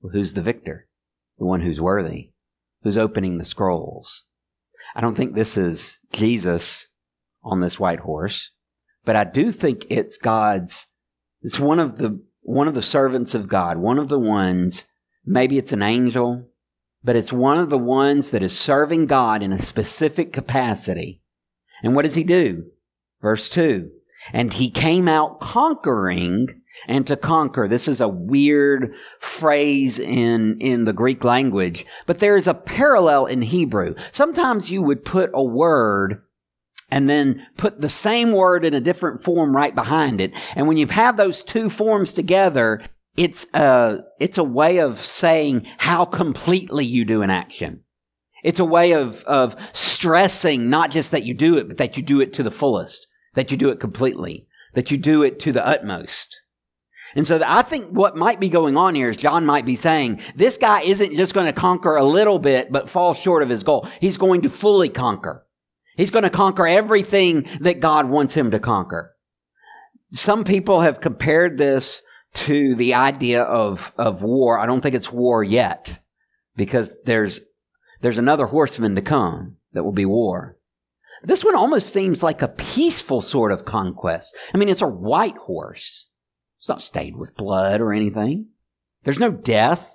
Well, 0.00 0.12
who's 0.12 0.34
the 0.34 0.42
victor? 0.42 0.88
the 1.40 1.46
one 1.46 1.62
who's 1.62 1.80
worthy, 1.80 2.30
who's 2.82 2.98
opening 2.98 3.38
the 3.38 3.44
scrolls. 3.44 4.24
I 4.94 5.00
don't 5.00 5.16
think 5.16 5.34
this 5.34 5.56
is 5.56 5.98
Jesus 6.12 6.88
on 7.42 7.60
this 7.60 7.80
white 7.80 8.00
horse, 8.00 8.50
but 9.04 9.16
I 9.16 9.24
do 9.24 9.50
think 9.52 9.86
it's 9.88 10.18
God's, 10.18 10.86
it's 11.42 11.58
one 11.58 11.78
of 11.78 11.98
the, 11.98 12.22
one 12.42 12.68
of 12.68 12.74
the 12.74 12.82
servants 12.82 13.34
of 13.34 13.48
God, 13.48 13.78
one 13.78 13.98
of 13.98 14.08
the 14.08 14.18
ones, 14.18 14.84
maybe 15.24 15.58
it's 15.58 15.72
an 15.72 15.82
angel, 15.82 16.48
but 17.02 17.16
it's 17.16 17.32
one 17.32 17.58
of 17.58 17.70
the 17.70 17.78
ones 17.78 18.30
that 18.30 18.42
is 18.42 18.58
serving 18.58 19.06
God 19.06 19.42
in 19.42 19.52
a 19.52 19.58
specific 19.58 20.32
capacity. 20.32 21.22
And 21.82 21.94
what 21.94 22.04
does 22.04 22.14
he 22.14 22.24
do? 22.24 22.64
Verse 23.22 23.48
2. 23.48 23.90
And 24.32 24.52
he 24.52 24.70
came 24.70 25.08
out 25.08 25.40
conquering 25.40 26.60
and 26.86 27.06
to 27.06 27.16
conquer. 27.16 27.68
This 27.68 27.88
is 27.88 28.00
a 28.00 28.08
weird 28.08 28.94
phrase 29.18 29.98
in, 29.98 30.58
in 30.60 30.84
the 30.84 30.92
Greek 30.92 31.24
language, 31.24 31.86
but 32.06 32.18
there 32.18 32.36
is 32.36 32.46
a 32.46 32.54
parallel 32.54 33.26
in 33.26 33.42
Hebrew. 33.42 33.94
Sometimes 34.12 34.70
you 34.70 34.82
would 34.82 35.04
put 35.04 35.30
a 35.34 35.44
word 35.44 36.22
and 36.90 37.08
then 37.08 37.46
put 37.56 37.80
the 37.80 37.88
same 37.88 38.32
word 38.32 38.64
in 38.64 38.74
a 38.74 38.80
different 38.80 39.22
form 39.22 39.54
right 39.54 39.74
behind 39.74 40.20
it. 40.20 40.32
And 40.54 40.66
when 40.66 40.76
you 40.76 40.86
have 40.86 41.16
those 41.16 41.42
two 41.42 41.70
forms 41.70 42.12
together, 42.12 42.80
it's 43.16 43.46
a, 43.54 44.00
it's 44.18 44.38
a 44.38 44.44
way 44.44 44.78
of 44.78 44.98
saying 45.00 45.66
how 45.78 46.04
completely 46.04 46.84
you 46.84 47.04
do 47.04 47.22
an 47.22 47.30
action. 47.30 47.84
It's 48.42 48.58
a 48.58 48.64
way 48.64 48.92
of, 48.92 49.22
of 49.24 49.54
stressing 49.72 50.70
not 50.70 50.90
just 50.90 51.10
that 51.10 51.24
you 51.24 51.34
do 51.34 51.58
it, 51.58 51.68
but 51.68 51.76
that 51.76 51.96
you 51.96 52.02
do 52.02 52.20
it 52.20 52.32
to 52.34 52.42
the 52.42 52.50
fullest, 52.50 53.06
that 53.34 53.50
you 53.50 53.56
do 53.56 53.68
it 53.68 53.80
completely, 53.80 54.46
that 54.74 54.90
you 54.90 54.96
do 54.96 55.22
it 55.22 55.38
to 55.40 55.52
the 55.52 55.66
utmost. 55.66 56.36
And 57.14 57.26
so 57.26 57.42
I 57.44 57.62
think 57.62 57.88
what 57.90 58.16
might 58.16 58.38
be 58.38 58.48
going 58.48 58.76
on 58.76 58.94
here 58.94 59.10
is 59.10 59.16
John 59.16 59.44
might 59.44 59.66
be 59.66 59.76
saying, 59.76 60.20
this 60.36 60.56
guy 60.56 60.82
isn't 60.82 61.16
just 61.16 61.34
going 61.34 61.46
to 61.46 61.52
conquer 61.52 61.96
a 61.96 62.04
little 62.04 62.38
bit, 62.38 62.70
but 62.70 62.88
fall 62.88 63.14
short 63.14 63.42
of 63.42 63.48
his 63.48 63.64
goal. 63.64 63.88
He's 64.00 64.16
going 64.16 64.42
to 64.42 64.48
fully 64.48 64.88
conquer. 64.88 65.44
He's 66.00 66.08
going 66.08 66.22
to 66.22 66.30
conquer 66.30 66.66
everything 66.66 67.46
that 67.60 67.80
God 67.80 68.08
wants 68.08 68.32
him 68.32 68.52
to 68.52 68.58
conquer. 68.58 69.14
some 70.12 70.44
people 70.44 70.80
have 70.80 71.02
compared 71.02 71.58
this 71.58 72.00
to 72.32 72.74
the 72.74 72.94
idea 72.94 73.42
of, 73.42 73.92
of 73.98 74.22
war. 74.22 74.58
I 74.58 74.64
don't 74.64 74.80
think 74.80 74.94
it's 74.94 75.12
war 75.12 75.44
yet 75.44 76.00
because 76.56 76.96
there's, 77.04 77.42
there's 78.00 78.16
another 78.16 78.46
horseman 78.46 78.94
to 78.94 79.02
come 79.02 79.56
that 79.74 79.84
will 79.84 79.92
be 79.92 80.06
war. 80.06 80.56
This 81.22 81.44
one 81.44 81.54
almost 81.54 81.92
seems 81.92 82.22
like 82.22 82.40
a 82.40 82.48
peaceful 82.48 83.20
sort 83.20 83.52
of 83.52 83.66
conquest. 83.66 84.34
I 84.54 84.56
mean, 84.56 84.70
it's 84.70 84.80
a 84.80 84.88
white 84.88 85.36
horse. 85.36 86.08
It's 86.60 86.68
not 86.68 86.80
stained 86.80 87.18
with 87.18 87.36
blood 87.36 87.82
or 87.82 87.92
anything. 87.92 88.46
There's 89.04 89.20
no 89.20 89.30
death. 89.30 89.92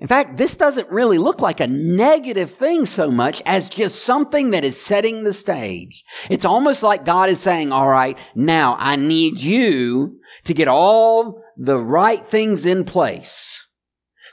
In 0.00 0.06
fact, 0.06 0.36
this 0.36 0.56
doesn't 0.56 0.88
really 0.90 1.18
look 1.18 1.40
like 1.40 1.58
a 1.58 1.66
negative 1.66 2.52
thing 2.52 2.86
so 2.86 3.10
much 3.10 3.42
as 3.44 3.68
just 3.68 4.04
something 4.04 4.50
that 4.50 4.64
is 4.64 4.80
setting 4.80 5.24
the 5.24 5.32
stage. 5.32 6.04
It's 6.30 6.44
almost 6.44 6.84
like 6.84 7.04
God 7.04 7.30
is 7.30 7.40
saying, 7.40 7.72
all 7.72 7.88
right, 7.88 8.16
now 8.36 8.76
I 8.78 8.94
need 8.94 9.40
you 9.40 10.20
to 10.44 10.54
get 10.54 10.68
all 10.68 11.42
the 11.56 11.80
right 11.80 12.24
things 12.24 12.64
in 12.64 12.84
place 12.84 13.66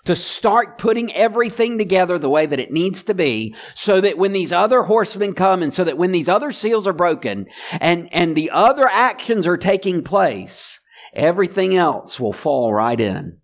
to 0.05 0.15
start 0.15 0.77
putting 0.77 1.11
everything 1.13 1.79
together 1.79 2.19
the 2.19 2.29
way 2.29 2.45
that 2.45 2.59
it 2.59 2.71
needs 2.71 3.03
to 3.03 3.13
be 3.13 3.55
so 3.73 3.99
that 3.99 4.19
when 4.19 4.33
these 4.33 4.53
other 4.53 4.83
horsemen 4.83 5.33
come 5.33 5.63
and 5.63 5.73
so 5.73 5.83
that 5.83 5.97
when 5.97 6.11
these 6.11 6.29
other 6.29 6.51
seals 6.51 6.87
are 6.87 6.93
broken 6.93 7.47
and, 7.81 8.07
and 8.11 8.35
the 8.35 8.51
other 8.51 8.87
actions 8.87 9.45
are 9.47 9.57
taking 9.57 10.03
place, 10.03 10.79
everything 11.13 11.75
else 11.75 12.19
will 12.19 12.33
fall 12.33 12.71
right 12.71 12.99
in. 12.99 13.39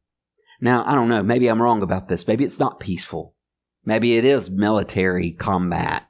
Now, 0.62 0.84
I 0.86 0.94
don't 0.94 1.10
know. 1.10 1.24
Maybe 1.24 1.48
I'm 1.48 1.62
wrong 1.62 1.82
about 1.82 2.08
this. 2.08 2.27
Maybe 2.27 2.46
it's 2.46 2.60
not 2.60 2.80
peaceful. 2.80 3.36
Maybe 3.84 4.15
it 4.15 4.24
is 4.24 4.50
military 4.50 5.32
combat 5.32 6.08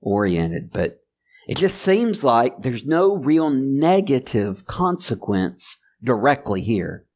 oriented, 0.00 0.70
but 0.72 1.00
it 1.48 1.56
just 1.56 1.82
seems 1.82 2.22
like 2.22 2.62
there's 2.62 2.86
no 2.86 3.16
real 3.16 3.50
negative 3.50 4.64
consequence 4.66 5.76
directly 6.02 6.60
here. 6.60 7.06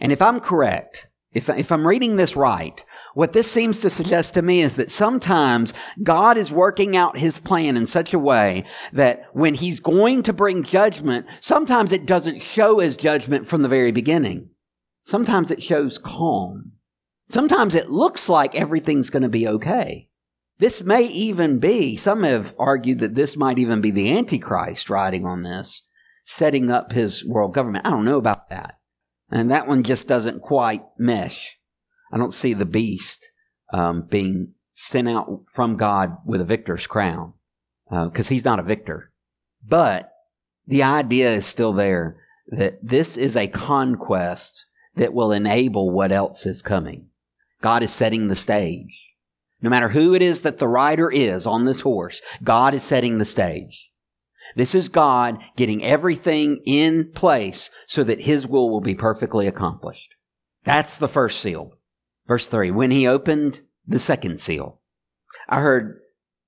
And 0.00 0.10
if 0.10 0.22
I'm 0.22 0.40
correct, 0.40 1.08
if, 1.32 1.50
if 1.50 1.70
I'm 1.70 1.86
reading 1.86 2.16
this 2.16 2.34
right, 2.34 2.82
what 3.12 3.34
this 3.34 3.50
seems 3.50 3.80
to 3.80 3.90
suggest 3.90 4.34
to 4.34 4.42
me 4.42 4.62
is 4.62 4.76
that 4.76 4.90
sometimes 4.90 5.74
God 6.02 6.38
is 6.38 6.50
working 6.50 6.96
out 6.96 7.18
his 7.18 7.38
plan 7.38 7.76
in 7.76 7.86
such 7.86 8.14
a 8.14 8.18
way 8.18 8.64
that 8.92 9.24
when 9.32 9.54
he's 9.54 9.80
going 9.80 10.22
to 10.24 10.32
bring 10.32 10.62
judgment, 10.62 11.26
sometimes 11.40 11.92
it 11.92 12.06
doesn't 12.06 12.42
show 12.42 12.80
as 12.80 12.96
judgment 12.96 13.48
from 13.48 13.62
the 13.62 13.68
very 13.68 13.92
beginning. 13.92 14.50
Sometimes 15.06 15.52
it 15.52 15.62
shows 15.62 15.98
calm. 15.98 16.72
Sometimes 17.28 17.76
it 17.76 17.88
looks 17.88 18.28
like 18.28 18.56
everything's 18.56 19.08
going 19.08 19.22
to 19.22 19.28
be 19.28 19.46
okay. 19.46 20.08
This 20.58 20.82
may 20.82 21.04
even 21.04 21.60
be, 21.60 21.96
some 21.96 22.24
have 22.24 22.56
argued 22.58 22.98
that 22.98 23.14
this 23.14 23.36
might 23.36 23.56
even 23.60 23.80
be 23.80 23.92
the 23.92 24.10
Antichrist 24.10 24.90
riding 24.90 25.24
on 25.24 25.44
this, 25.44 25.82
setting 26.24 26.72
up 26.72 26.90
his 26.90 27.24
world 27.24 27.54
government. 27.54 27.86
I 27.86 27.90
don't 27.90 28.04
know 28.04 28.18
about 28.18 28.50
that. 28.50 28.78
And 29.30 29.48
that 29.48 29.68
one 29.68 29.84
just 29.84 30.08
doesn't 30.08 30.42
quite 30.42 30.82
mesh. 30.98 31.54
I 32.12 32.18
don't 32.18 32.34
see 32.34 32.52
the 32.52 32.66
beast 32.66 33.30
um, 33.72 34.08
being 34.10 34.54
sent 34.72 35.08
out 35.08 35.44
from 35.46 35.76
God 35.76 36.16
with 36.26 36.40
a 36.40 36.44
victor's 36.44 36.88
crown 36.88 37.34
because 37.88 38.26
uh, 38.26 38.30
he's 38.30 38.44
not 38.44 38.58
a 38.58 38.64
victor. 38.64 39.12
But 39.64 40.10
the 40.66 40.82
idea 40.82 41.32
is 41.32 41.46
still 41.46 41.72
there 41.72 42.16
that 42.48 42.80
this 42.82 43.16
is 43.16 43.36
a 43.36 43.46
conquest 43.46 44.65
that 44.96 45.14
will 45.14 45.32
enable 45.32 45.90
what 45.90 46.12
else 46.12 46.46
is 46.46 46.62
coming. 46.62 47.08
God 47.62 47.82
is 47.82 47.92
setting 47.92 48.28
the 48.28 48.36
stage. 48.36 49.06
No 49.60 49.70
matter 49.70 49.90
who 49.90 50.14
it 50.14 50.22
is 50.22 50.42
that 50.42 50.58
the 50.58 50.68
rider 50.68 51.10
is 51.10 51.46
on 51.46 51.64
this 51.64 51.80
horse, 51.80 52.20
God 52.42 52.74
is 52.74 52.82
setting 52.82 53.18
the 53.18 53.24
stage. 53.24 53.90
This 54.54 54.74
is 54.74 54.88
God 54.88 55.38
getting 55.56 55.84
everything 55.84 56.60
in 56.64 57.10
place 57.12 57.70
so 57.86 58.04
that 58.04 58.22
His 58.22 58.46
will 58.46 58.70
will 58.70 58.80
be 58.80 58.94
perfectly 58.94 59.46
accomplished. 59.46 60.14
That's 60.64 60.96
the 60.96 61.08
first 61.08 61.40
seal. 61.40 61.72
Verse 62.26 62.48
3 62.48 62.70
When 62.70 62.90
He 62.90 63.06
opened 63.06 63.60
the 63.86 63.98
second 63.98 64.40
seal, 64.40 64.80
I 65.48 65.60
heard 65.60 66.00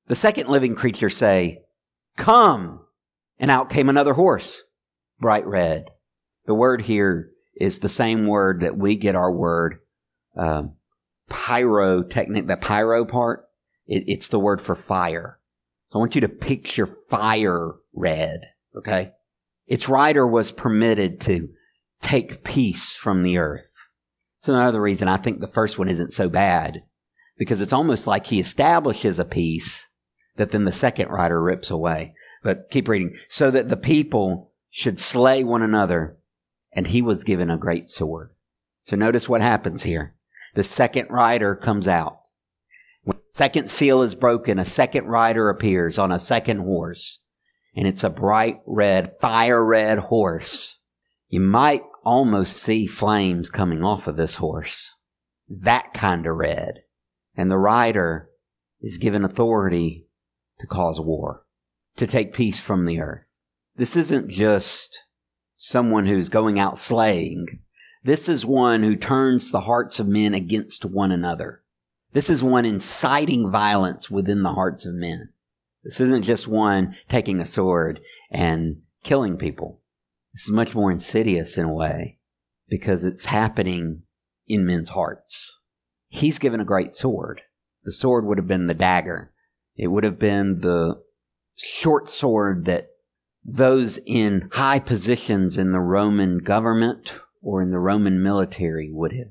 the 0.07 0.15
second 0.15 0.49
living 0.49 0.75
creature 0.75 1.11
say, 1.11 1.63
Come! 2.17 2.81
And 3.39 3.51
out 3.51 3.71
came 3.71 3.89
another 3.89 4.15
horse, 4.15 4.63
bright 5.21 5.47
red. 5.47 5.85
The 6.47 6.55
word 6.55 6.83
here 6.83 7.31
is 7.61 7.79
the 7.79 7.89
same 7.89 8.27
word 8.27 8.61
that 8.61 8.77
we 8.77 8.97
get 8.97 9.15
our 9.15 9.33
word 9.33 9.81
um, 10.37 10.73
pyrotechnic, 11.29 12.47
the 12.47 12.57
pyro 12.57 13.05
part. 13.05 13.47
It, 13.87 14.05
it's 14.07 14.29
the 14.29 14.39
word 14.39 14.61
for 14.61 14.75
fire. 14.75 15.39
So 15.91 15.99
I 15.99 16.01
want 16.01 16.15
you 16.15 16.21
to 16.21 16.29
picture 16.29 16.87
fire 16.87 17.73
red, 17.93 18.41
okay? 18.77 19.13
Its 19.67 19.89
rider 19.89 20.27
was 20.27 20.53
permitted 20.53 21.21
to 21.23 21.49
take 22.01 22.45
peace 22.45 22.95
from 22.95 23.23
the 23.23 23.39
earth. 23.39 23.71
So 24.41 24.55
another 24.55 24.81
reason 24.81 25.09
I 25.09 25.17
think 25.17 25.41
the 25.41 25.49
first 25.49 25.79
one 25.79 25.89
isn't 25.89 26.13
so 26.13 26.29
bad, 26.29 26.85
because 27.37 27.61
it's 27.61 27.73
almost 27.73 28.07
like 28.07 28.27
he 28.27 28.39
establishes 28.39 29.19
a 29.19 29.25
peace 29.25 29.89
that 30.37 30.53
then 30.53 30.65
the 30.65 30.73
second 30.73 31.09
rider 31.09 31.43
rips 31.43 31.71
away. 31.71 32.15
But 32.43 32.71
keep 32.71 32.87
reading. 32.87 33.17
So 33.29 33.51
that 33.51 33.69
the 33.69 33.77
people 33.77 34.53
should 34.71 35.01
slay 35.01 35.43
one 35.43 35.63
another, 35.63 36.17
and 36.73 36.89
he 36.89 37.03
was 37.03 37.25
given 37.25 37.51
a 37.51 37.59
great 37.59 37.89
sword. 37.89 38.31
So 38.85 38.97
notice 38.97 39.29
what 39.29 39.41
happens 39.41 39.83
here. 39.83 40.15
The 40.55 40.65
second 40.65 41.11
rider 41.11 41.55
comes 41.55 41.87
out. 41.87 42.21
When 43.03 43.19
second 43.33 43.71
seal 43.71 44.03
is 44.03 44.15
broken, 44.15 44.59
a 44.59 44.65
second 44.65 45.07
rider 45.07 45.51
appears 45.51 45.99
on 45.99 46.13
a 46.13 46.19
second 46.19 46.59
horse 46.59 47.21
and 47.79 47.87
it's 47.87 48.03
a 48.03 48.11
bright 48.11 48.61
red, 48.67 49.15
fire 49.21 49.65
red 49.65 49.99
horse. 49.99 50.79
You 51.29 51.39
might 51.39 51.83
almost 52.05 52.57
see 52.57 52.89
flames 52.89 53.51
coming 53.51 53.85
off 53.85 54.09
of 54.09 54.17
this 54.17 54.37
horse. 54.37 54.95
That 55.49 55.95
kind 55.95 56.27
of 56.27 56.35
red. 56.35 56.83
And 57.37 57.51
the 57.51 57.57
rider 57.57 58.31
is 58.81 58.99
given 58.99 59.25
authority 59.25 60.09
to 60.59 60.67
cause 60.67 61.01
war, 61.01 61.45
to 61.99 62.07
take 62.09 62.33
peace 62.33 62.59
from 62.59 62.85
the 62.85 62.99
earth. 62.99 63.23
This 63.77 63.95
isn't 63.95 64.29
just 64.29 65.05
someone 65.59 66.07
who's 66.07 66.29
going 66.29 66.59
out 66.59 66.79
slaying. 66.79 67.59
This 68.05 68.29
is 68.29 68.47
one 68.47 68.85
who 68.85 68.97
turns 68.97 69.51
the 69.51 69.63
hearts 69.63 69.99
of 69.99 70.07
men 70.07 70.33
against 70.33 70.85
one 70.85 71.11
another. 71.11 71.63
This 72.13 72.31
is 72.31 72.43
one 72.43 72.65
inciting 72.65 73.51
violence 73.51 74.09
within 74.09 74.43
the 74.43 74.55
hearts 74.55 74.87
of 74.87 74.95
men. 74.95 75.31
This 75.83 76.01
isn't 76.01 76.23
just 76.23 76.47
one 76.47 76.97
taking 77.09 77.41
a 77.41 77.47
sword 77.47 78.01
and 78.31 78.83
killing 79.03 79.37
people. 79.37 79.81
This 80.33 80.45
is 80.45 80.53
much 80.53 80.75
more 80.75 80.93
insidious 80.93 81.59
in 81.59 81.65
a 81.65 81.75
way 81.75 82.19
because 82.69 83.05
it's 83.05 83.27
happening 83.27 84.03
in 84.47 84.65
men's 84.65 84.91
hearts. 84.91 85.59
He's 86.09 86.39
given 86.39 86.61
a 86.61 86.65
great 86.65 86.95
sword. 86.95 87.43
The 87.85 87.93
sword 87.93 88.25
would 88.25 88.39
have 88.39 88.47
been 88.47 88.69
the 88.69 88.75
dagger. 88.75 89.33
It 89.77 89.89
would 89.89 90.05
have 90.05 90.19
been 90.19 90.61
the 90.61 91.03
short 91.57 92.09
sword 92.09 92.65
that 92.67 92.91
those 93.45 93.99
in 94.05 94.49
high 94.53 94.79
positions 94.79 95.57
in 95.57 95.73
the 95.73 95.81
Roman 95.81 96.39
government 96.39 97.17
or 97.43 97.63
in 97.63 97.71
the 97.71 97.79
Roman 97.79 98.23
military 98.23 98.91
would 98.93 99.13
have 99.13 99.31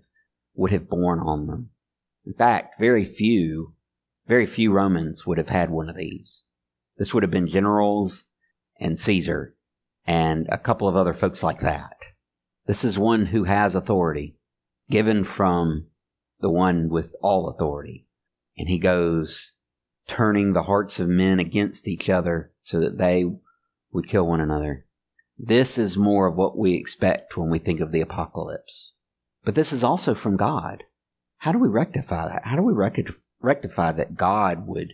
would 0.55 0.71
have 0.71 0.89
borne 0.89 1.19
on 1.19 1.45
them. 1.45 1.69
In 2.25 2.33
fact, 2.33 2.79
very 2.79 3.05
few 3.05 3.73
very 4.27 4.45
few 4.45 4.71
Romans 4.71 5.25
would 5.25 5.37
have 5.37 5.49
had 5.49 5.69
one 5.69 5.89
of 5.89 5.95
these. 5.95 6.43
This 6.97 7.13
would 7.13 7.23
have 7.23 7.31
been 7.31 7.47
generals 7.47 8.25
and 8.79 8.99
Caesar 8.99 9.55
and 10.05 10.47
a 10.49 10.57
couple 10.57 10.87
of 10.87 10.95
other 10.95 11.13
folks 11.13 11.41
like 11.41 11.61
that. 11.61 11.93
This 12.65 12.83
is 12.83 12.99
one 12.99 13.27
who 13.27 13.45
has 13.45 13.75
authority 13.75 14.35
given 14.89 15.23
from 15.23 15.87
the 16.39 16.49
one 16.49 16.89
with 16.89 17.15
all 17.21 17.47
authority. 17.47 18.05
And 18.57 18.67
he 18.67 18.77
goes 18.77 19.53
turning 20.07 20.53
the 20.53 20.63
hearts 20.63 20.99
of 20.99 21.07
men 21.07 21.39
against 21.39 21.87
each 21.87 22.09
other 22.09 22.51
so 22.61 22.79
that 22.79 22.97
they 22.97 23.25
would 23.91 24.07
kill 24.07 24.27
one 24.27 24.41
another. 24.41 24.85
This 25.37 25.77
is 25.77 25.97
more 25.97 26.27
of 26.27 26.35
what 26.35 26.57
we 26.57 26.73
expect 26.73 27.37
when 27.37 27.49
we 27.49 27.59
think 27.59 27.79
of 27.79 27.91
the 27.91 28.01
apocalypse. 28.01 28.93
But 29.43 29.55
this 29.55 29.71
is 29.71 29.83
also 29.83 30.15
from 30.15 30.35
God. 30.35 30.83
How 31.37 31.51
do 31.51 31.59
we 31.59 31.67
rectify 31.67 32.27
that? 32.27 32.45
How 32.45 32.55
do 32.55 32.63
we 32.63 32.73
rectify? 32.73 33.91
that 33.91 34.15
God 34.15 34.67
would 34.67 34.93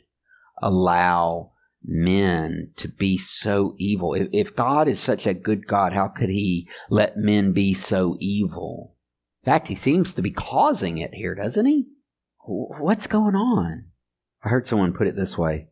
allow 0.61 1.51
men 1.83 2.71
to 2.75 2.87
be 2.87 3.17
so 3.17 3.75
evil. 3.77 4.13
If, 4.13 4.29
if, 4.31 4.55
God 4.55 4.87
is 4.87 4.99
such 4.99 5.25
a 5.25 5.33
good 5.33 5.67
God, 5.67 5.93
how 5.93 6.07
could 6.07 6.29
he 6.29 6.67
let 6.89 7.17
men 7.17 7.51
be 7.53 7.73
so 7.73 8.17
evil? 8.19 8.95
In 9.43 9.51
fact, 9.51 9.67
he 9.67 9.75
seems 9.75 10.13
to 10.13 10.21
be 10.21 10.31
causing 10.31 10.97
it 10.97 11.13
here, 11.13 11.35
doesn't 11.35 11.65
he? 11.65 11.87
What's 12.45 13.07
going 13.07 13.35
on? 13.35 13.85
I 14.43 14.49
heard 14.49 14.67
someone 14.67 14.93
put 14.93 15.07
it 15.07 15.15
this 15.15 15.37
way. 15.37 15.69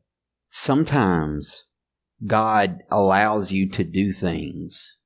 Sometimes 0.48 1.66
God 2.26 2.84
allows 2.92 3.52
you 3.52 3.70
to 3.70 3.84
do 3.84 4.12
things 4.12 4.98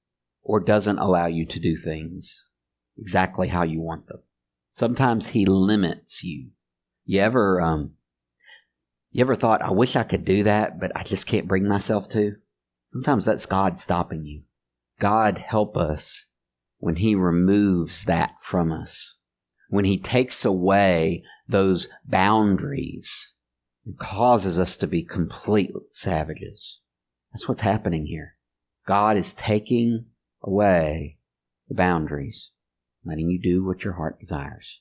or 0.43 0.59
doesn't 0.59 0.99
allow 0.99 1.27
you 1.27 1.45
to 1.45 1.59
do 1.59 1.75
things 1.77 2.43
exactly 2.97 3.47
how 3.47 3.63
you 3.63 3.81
want 3.81 4.07
them. 4.07 4.19
Sometimes 4.73 5.27
he 5.27 5.45
limits 5.45 6.23
you 6.23 6.49
you 7.05 7.21
ever 7.21 7.61
um 7.61 7.91
you 9.11 9.21
ever 9.21 9.35
thought, 9.35 9.61
I 9.61 9.71
wish 9.71 9.95
I 9.95 10.03
could 10.03 10.25
do 10.25 10.43
that, 10.43 10.77
but 10.77 10.91
I 10.93 11.03
just 11.03 11.25
can't 11.25 11.47
bring 11.47 11.65
myself 11.65 12.09
to? 12.09 12.35
Sometimes 12.89 13.23
that's 13.23 13.45
God 13.45 13.79
stopping 13.79 14.25
you. 14.25 14.41
God 14.99 15.37
help 15.37 15.77
us 15.77 16.25
when 16.79 16.97
He 16.97 17.15
removes 17.15 18.03
that 18.05 18.31
from 18.41 18.73
us, 18.73 19.15
when 19.69 19.85
He 19.85 19.97
takes 19.97 20.43
away 20.43 21.23
those 21.47 21.87
boundaries 22.03 23.29
and 23.85 23.97
causes 23.97 24.59
us 24.59 24.75
to 24.77 24.87
be 24.87 25.01
complete 25.01 25.71
savages. 25.91 26.79
That's 27.35 27.49
what's 27.49 27.61
happening 27.61 28.05
here. 28.05 28.37
God 28.87 29.17
is 29.17 29.33
taking 29.33 30.05
away 30.41 31.17
the 31.67 31.75
boundaries, 31.75 32.51
letting 33.03 33.29
you 33.29 33.37
do 33.37 33.61
what 33.61 33.83
your 33.83 33.95
heart 33.95 34.21
desires. 34.21 34.79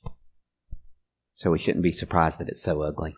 So 1.35 1.51
we 1.51 1.59
shouldn't 1.59 1.83
be 1.83 1.91
surprised 1.91 2.39
that 2.39 2.49
it's 2.49 2.63
so 2.63 2.83
ugly. 2.83 3.17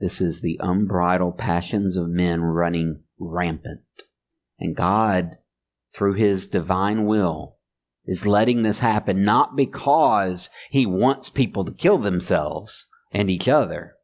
This 0.00 0.20
is 0.20 0.40
the 0.40 0.58
unbridled 0.60 1.38
passions 1.38 1.96
of 1.96 2.08
men 2.08 2.40
running 2.40 3.04
rampant. 3.20 3.82
And 4.58 4.74
God, 4.74 5.38
through 5.94 6.14
His 6.14 6.48
divine 6.48 7.06
will, 7.06 7.58
is 8.04 8.26
letting 8.26 8.62
this 8.62 8.80
happen 8.80 9.22
not 9.22 9.54
because 9.54 10.50
He 10.70 10.86
wants 10.86 11.30
people 11.30 11.64
to 11.66 11.72
kill 11.72 11.98
themselves 11.98 12.88
and 13.12 13.30
each 13.30 13.46
other, 13.46 13.94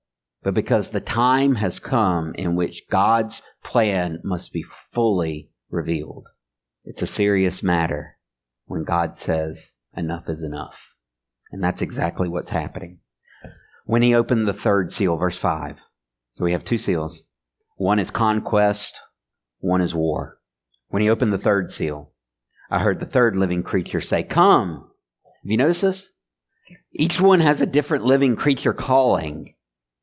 but 0.42 0.54
because 0.54 0.90
the 0.90 1.00
time 1.00 1.56
has 1.56 1.80
come 1.80 2.32
in 2.36 2.54
which 2.54 2.88
God's 2.90 3.42
plan 3.62 4.20
must 4.22 4.52
be 4.52 4.64
fully 4.92 5.50
revealed. 5.70 6.28
It's 6.84 7.02
a 7.02 7.06
serious 7.06 7.62
matter 7.62 8.16
when 8.66 8.84
God 8.84 9.16
says 9.16 9.78
enough 9.96 10.28
is 10.28 10.42
enough. 10.42 10.94
And 11.50 11.62
that's 11.62 11.82
exactly 11.82 12.28
what's 12.28 12.50
happening. 12.50 12.98
When 13.84 14.02
he 14.02 14.14
opened 14.14 14.46
the 14.46 14.52
third 14.52 14.92
seal, 14.92 15.16
verse 15.16 15.38
5. 15.38 15.76
So 16.34 16.44
we 16.44 16.52
have 16.52 16.64
two 16.64 16.78
seals. 16.78 17.24
One 17.76 17.98
is 17.98 18.10
conquest, 18.10 19.00
one 19.58 19.80
is 19.80 19.94
war. 19.94 20.38
When 20.88 21.02
he 21.02 21.10
opened 21.10 21.32
the 21.32 21.38
third 21.38 21.70
seal, 21.70 22.12
I 22.70 22.80
heard 22.80 23.00
the 23.00 23.06
third 23.06 23.36
living 23.36 23.62
creature 23.62 24.00
say, 24.00 24.22
Come. 24.22 24.90
Have 25.42 25.50
you 25.50 25.56
noticed 25.56 25.82
this? 25.82 26.12
Each 26.92 27.20
one 27.20 27.40
has 27.40 27.60
a 27.60 27.66
different 27.66 28.04
living 28.04 28.36
creature 28.36 28.74
calling. 28.74 29.54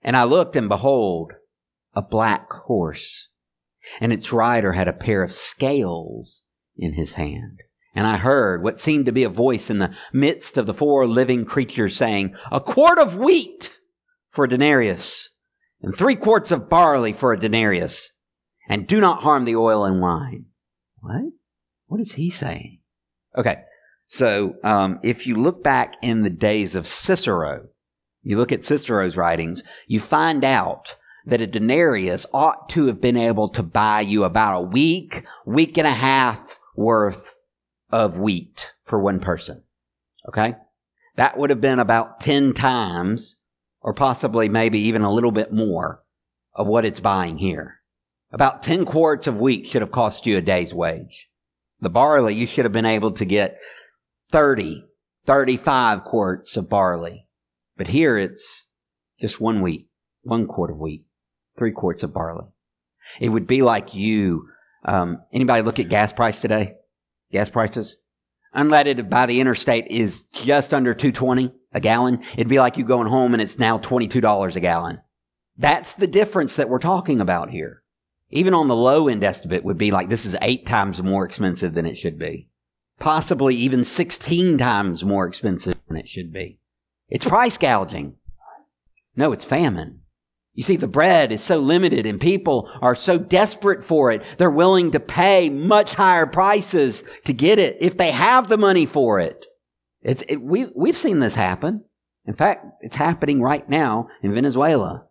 And 0.05 0.15
I 0.15 0.23
looked, 0.23 0.55
and 0.55 0.69
behold, 0.69 1.33
a 1.95 2.01
black 2.03 2.51
horse. 2.51 3.29
And 3.99 4.13
its 4.13 4.31
rider 4.31 4.73
had 4.73 4.87
a 4.87 4.93
pair 4.93 5.23
of 5.23 5.31
scales 5.31 6.43
in 6.77 6.93
his 6.93 7.13
hand. 7.13 7.61
And 7.95 8.05
I 8.05 8.17
heard 8.17 8.61
what 8.61 8.79
seemed 8.79 9.07
to 9.07 9.11
be 9.11 9.23
a 9.23 9.29
voice 9.29 9.71
in 9.71 9.79
the 9.79 9.95
midst 10.13 10.59
of 10.59 10.67
the 10.67 10.75
four 10.75 11.07
living 11.07 11.43
creatures 11.43 11.95
saying, 11.95 12.35
A 12.51 12.61
quart 12.61 12.99
of 12.99 13.17
wheat 13.17 13.73
for 14.29 14.45
a 14.45 14.49
denarius, 14.49 15.29
and 15.81 15.95
three 15.95 16.15
quarts 16.15 16.51
of 16.51 16.69
barley 16.69 17.11
for 17.11 17.33
a 17.33 17.39
denarius, 17.39 18.11
and 18.69 18.85
do 18.85 19.01
not 19.01 19.23
harm 19.23 19.45
the 19.45 19.55
oil 19.55 19.85
and 19.85 20.01
wine. 20.01 20.45
What? 20.99 21.31
What 21.87 21.99
is 21.99 22.13
he 22.13 22.29
saying? 22.29 22.79
Okay, 23.35 23.57
so 24.07 24.55
um, 24.63 24.99
if 25.01 25.25
you 25.25 25.35
look 25.35 25.63
back 25.63 25.95
in 26.03 26.21
the 26.21 26.29
days 26.29 26.75
of 26.75 26.87
Cicero, 26.87 27.69
you 28.25 28.37
look 28.37 28.51
at 28.51 28.63
Cicero's 28.63 29.15
writings, 29.15 29.63
you 29.87 29.99
find 29.99 30.43
out 30.43 30.95
that 31.25 31.41
a 31.41 31.47
denarius 31.47 32.25
ought 32.33 32.69
to 32.69 32.87
have 32.87 32.99
been 32.99 33.17
able 33.17 33.49
to 33.49 33.63
buy 33.63 34.01
you 34.01 34.23
about 34.23 34.57
a 34.57 34.61
week, 34.61 35.23
week 35.45 35.77
and 35.77 35.87
a 35.87 35.91
half 35.91 36.59
worth 36.75 37.35
of 37.91 38.17
wheat 38.17 38.73
for 38.83 38.99
one 38.99 39.19
person. 39.19 39.63
Okay? 40.27 40.55
That 41.15 41.37
would 41.37 41.51
have 41.51 41.61
been 41.61 41.79
about 41.79 42.19
10 42.19 42.53
times, 42.53 43.37
or 43.81 43.93
possibly 43.93 44.49
maybe 44.49 44.79
even 44.79 45.03
a 45.03 45.13
little 45.13 45.31
bit 45.31 45.53
more, 45.53 46.03
of 46.53 46.67
what 46.67 46.85
it's 46.85 46.99
buying 46.99 47.37
here. 47.37 47.81
About 48.31 48.63
10 48.63 48.85
quarts 48.85 49.27
of 49.27 49.37
wheat 49.37 49.67
should 49.67 49.81
have 49.81 49.91
cost 49.91 50.25
you 50.25 50.35
a 50.37 50.41
day's 50.41 50.73
wage. 50.73 51.27
The 51.79 51.89
barley, 51.89 52.33
you 52.33 52.47
should 52.47 52.65
have 52.65 52.71
been 52.71 52.85
able 52.85 53.11
to 53.11 53.25
get 53.25 53.59
30, 54.31 54.83
35 55.25 56.03
quarts 56.03 56.57
of 56.57 56.69
barley. 56.69 57.24
But 57.77 57.87
here 57.87 58.17
it's 58.17 58.65
just 59.19 59.41
one 59.41 59.61
wheat, 59.61 59.87
one 60.23 60.47
quart 60.47 60.71
of 60.71 60.77
wheat, 60.77 61.05
three 61.57 61.71
quarts 61.71 62.03
of 62.03 62.13
barley. 62.13 62.45
It 63.19 63.29
would 63.29 63.47
be 63.47 63.61
like 63.61 63.93
you, 63.93 64.49
um, 64.83 65.21
anybody 65.31 65.61
look 65.61 65.79
at 65.79 65.89
gas 65.89 66.11
price 66.13 66.41
today? 66.41 66.75
gas 67.35 67.49
prices. 67.49 67.97
Unleaded 68.55 69.09
by 69.09 69.25
the 69.25 69.41
interstate 69.41 69.87
is 69.87 70.23
just 70.31 70.73
under 70.73 70.93
220 70.93 71.51
a 71.73 71.79
gallon. 71.81 72.23
It'd 72.33 72.47
be 72.47 72.59
like 72.59 72.77
you 72.77 72.85
going 72.85 73.07
home 73.07 73.33
and 73.33 73.41
it's 73.41 73.59
now 73.59 73.77
$22 73.77 74.55
a 74.55 74.59
gallon. 74.61 75.01
That's 75.57 75.93
the 75.93 76.07
difference 76.07 76.55
that 76.55 76.69
we're 76.69 76.79
talking 76.79 77.19
about 77.19 77.49
here. 77.49 77.83
Even 78.29 78.53
on 78.53 78.69
the 78.69 78.75
low 78.75 79.07
end 79.09 79.23
estimate 79.23 79.65
would 79.65 79.77
be 79.77 79.91
like 79.91 80.09
this 80.09 80.25
is 80.25 80.35
eight 80.41 80.65
times 80.65 81.03
more 81.03 81.25
expensive 81.25 81.73
than 81.73 81.85
it 81.85 81.97
should 81.97 82.17
be. 82.17 82.47
Possibly 82.99 83.55
even 83.55 83.83
16 83.83 84.57
times 84.57 85.03
more 85.03 85.27
expensive 85.27 85.75
than 85.87 85.97
it 85.97 86.07
should 86.07 86.31
be. 86.31 86.59
It's 87.09 87.27
price 87.27 87.57
gouging. 87.57 88.15
No, 89.15 89.31
it's 89.31 89.45
famine. 89.45 90.01
You 90.53 90.63
see, 90.63 90.77
the 90.77 90.87
bread 90.87 91.31
is 91.31 91.41
so 91.41 91.59
limited 91.59 92.05
and 92.05 92.19
people 92.19 92.69
are 92.81 92.95
so 92.95 93.17
desperate 93.17 93.83
for 93.83 94.11
it, 94.11 94.23
they're 94.37 94.49
willing 94.49 94.91
to 94.91 94.99
pay 94.99 95.49
much 95.49 95.95
higher 95.95 96.25
prices 96.25 97.03
to 97.25 97.33
get 97.33 97.59
it 97.59 97.77
if 97.81 97.97
they 97.97 98.11
have 98.11 98.47
the 98.47 98.57
money 98.57 98.85
for 98.85 99.19
it. 99.19 99.45
It's, 100.01 100.23
it, 100.29 100.41
we, 100.41 100.67
we've 100.75 100.97
seen 100.97 101.19
this 101.19 101.35
happen. 101.35 101.83
In 102.25 102.33
fact, 102.33 102.65
it's 102.81 102.95
happening 102.95 103.41
right 103.41 103.67
now 103.67 104.07
in 104.23 104.33
Venezuela. 104.33 105.05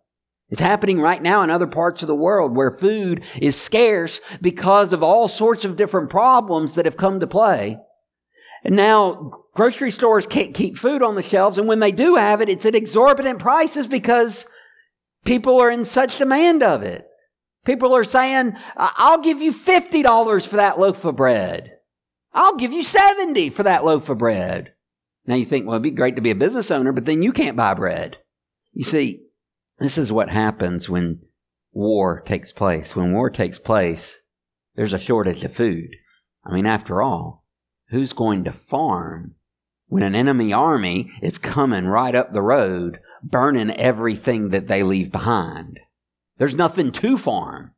It's 0.49 0.61
happening 0.61 0.99
right 0.99 1.21
now 1.21 1.43
in 1.43 1.49
other 1.49 1.67
parts 1.67 2.01
of 2.01 2.07
the 2.07 2.15
world 2.15 2.55
where 2.55 2.77
food 2.77 3.23
is 3.41 3.59
scarce 3.59 4.21
because 4.41 4.93
of 4.93 5.03
all 5.03 5.27
sorts 5.27 5.63
of 5.63 5.75
different 5.75 6.09
problems 6.09 6.75
that 6.75 6.85
have 6.85 6.97
come 6.97 7.19
to 7.19 7.27
play. 7.27 7.79
And 8.63 8.75
now 8.75 9.31
grocery 9.55 9.89
stores 9.89 10.27
can't 10.27 10.53
keep 10.53 10.77
food 10.77 11.01
on 11.01 11.15
the 11.15 11.23
shelves. 11.23 11.57
And 11.57 11.67
when 11.67 11.79
they 11.79 11.91
do 11.91 12.15
have 12.15 12.41
it, 12.41 12.49
it's 12.49 12.67
at 12.67 12.75
exorbitant 12.75 13.39
prices 13.39 13.87
because 13.87 14.45
People 15.25 15.59
are 15.59 15.71
in 15.71 15.83
such 15.83 16.19
demand 16.19 16.63
of 16.63 16.83
it. 16.83 17.07
People 17.65 17.95
are 17.95 18.03
saying, 18.03 18.53
I'll 18.77 19.21
give 19.21 19.41
you 19.41 19.51
$50 19.51 20.47
for 20.47 20.55
that 20.55 20.79
loaf 20.79 21.03
of 21.03 21.15
bread. 21.15 21.71
I'll 22.31 22.55
give 22.55 22.71
you 22.71 22.83
70 22.83 23.49
for 23.49 23.63
that 23.63 23.83
loaf 23.83 24.07
of 24.09 24.19
bread. 24.19 24.73
Now 25.25 25.33
you 25.33 25.45
think, 25.45 25.65
well, 25.65 25.75
it'd 25.75 25.83
be 25.83 25.91
great 25.91 26.15
to 26.15 26.21
be 26.21 26.29
a 26.29 26.35
business 26.35 26.69
owner, 26.69 26.91
but 26.91 27.05
then 27.05 27.23
you 27.23 27.31
can't 27.31 27.57
buy 27.57 27.73
bread. 27.73 28.17
You 28.73 28.83
see, 28.83 29.23
this 29.79 29.97
is 29.97 30.11
what 30.11 30.29
happens 30.29 30.87
when 30.87 31.21
war 31.71 32.21
takes 32.21 32.51
place. 32.51 32.95
When 32.95 33.11
war 33.11 33.31
takes 33.31 33.57
place, 33.57 34.21
there's 34.75 34.93
a 34.93 34.99
shortage 34.99 35.43
of 35.43 35.55
food. 35.55 35.89
I 36.45 36.53
mean, 36.53 36.67
after 36.67 37.01
all, 37.01 37.43
who's 37.89 38.13
going 38.13 38.43
to 38.43 38.51
farm 38.51 39.33
when 39.87 40.03
an 40.03 40.15
enemy 40.15 40.51
army 40.51 41.11
is 41.21 41.37
coming 41.37 41.85
right 41.85 42.15
up 42.15 42.33
the 42.33 42.41
road 42.41 42.99
burning 43.23 43.71
everything 43.71 44.49
that 44.49 44.67
they 44.67 44.83
leave 44.83 45.11
behind. 45.11 45.79
There's 46.37 46.55
nothing 46.55 46.91
to 46.93 47.17
farm. 47.17 47.71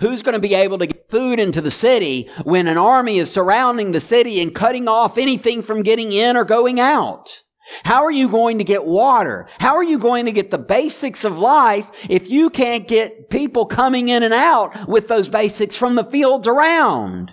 Who's 0.00 0.22
going 0.22 0.34
to 0.34 0.38
be 0.38 0.54
able 0.54 0.78
to 0.78 0.86
get 0.86 1.10
food 1.10 1.40
into 1.40 1.60
the 1.60 1.70
city 1.70 2.28
when 2.44 2.68
an 2.68 2.76
army 2.76 3.18
is 3.18 3.30
surrounding 3.30 3.92
the 3.92 4.00
city 4.00 4.40
and 4.40 4.54
cutting 4.54 4.86
off 4.86 5.18
anything 5.18 5.62
from 5.62 5.82
getting 5.82 6.12
in 6.12 6.36
or 6.36 6.44
going 6.44 6.78
out? 6.78 7.42
How 7.84 8.04
are 8.04 8.10
you 8.10 8.28
going 8.28 8.58
to 8.58 8.64
get 8.64 8.84
water? 8.84 9.46
How 9.58 9.76
are 9.76 9.84
you 9.84 9.98
going 9.98 10.26
to 10.26 10.32
get 10.32 10.50
the 10.50 10.58
basics 10.58 11.24
of 11.24 11.38
life 11.38 11.90
if 12.08 12.30
you 12.30 12.50
can't 12.50 12.88
get 12.88 13.30
people 13.30 13.66
coming 13.66 14.08
in 14.08 14.22
and 14.22 14.34
out 14.34 14.88
with 14.88 15.08
those 15.08 15.28
basics 15.28 15.76
from 15.76 15.94
the 15.94 16.04
fields 16.04 16.46
around? 16.46 17.32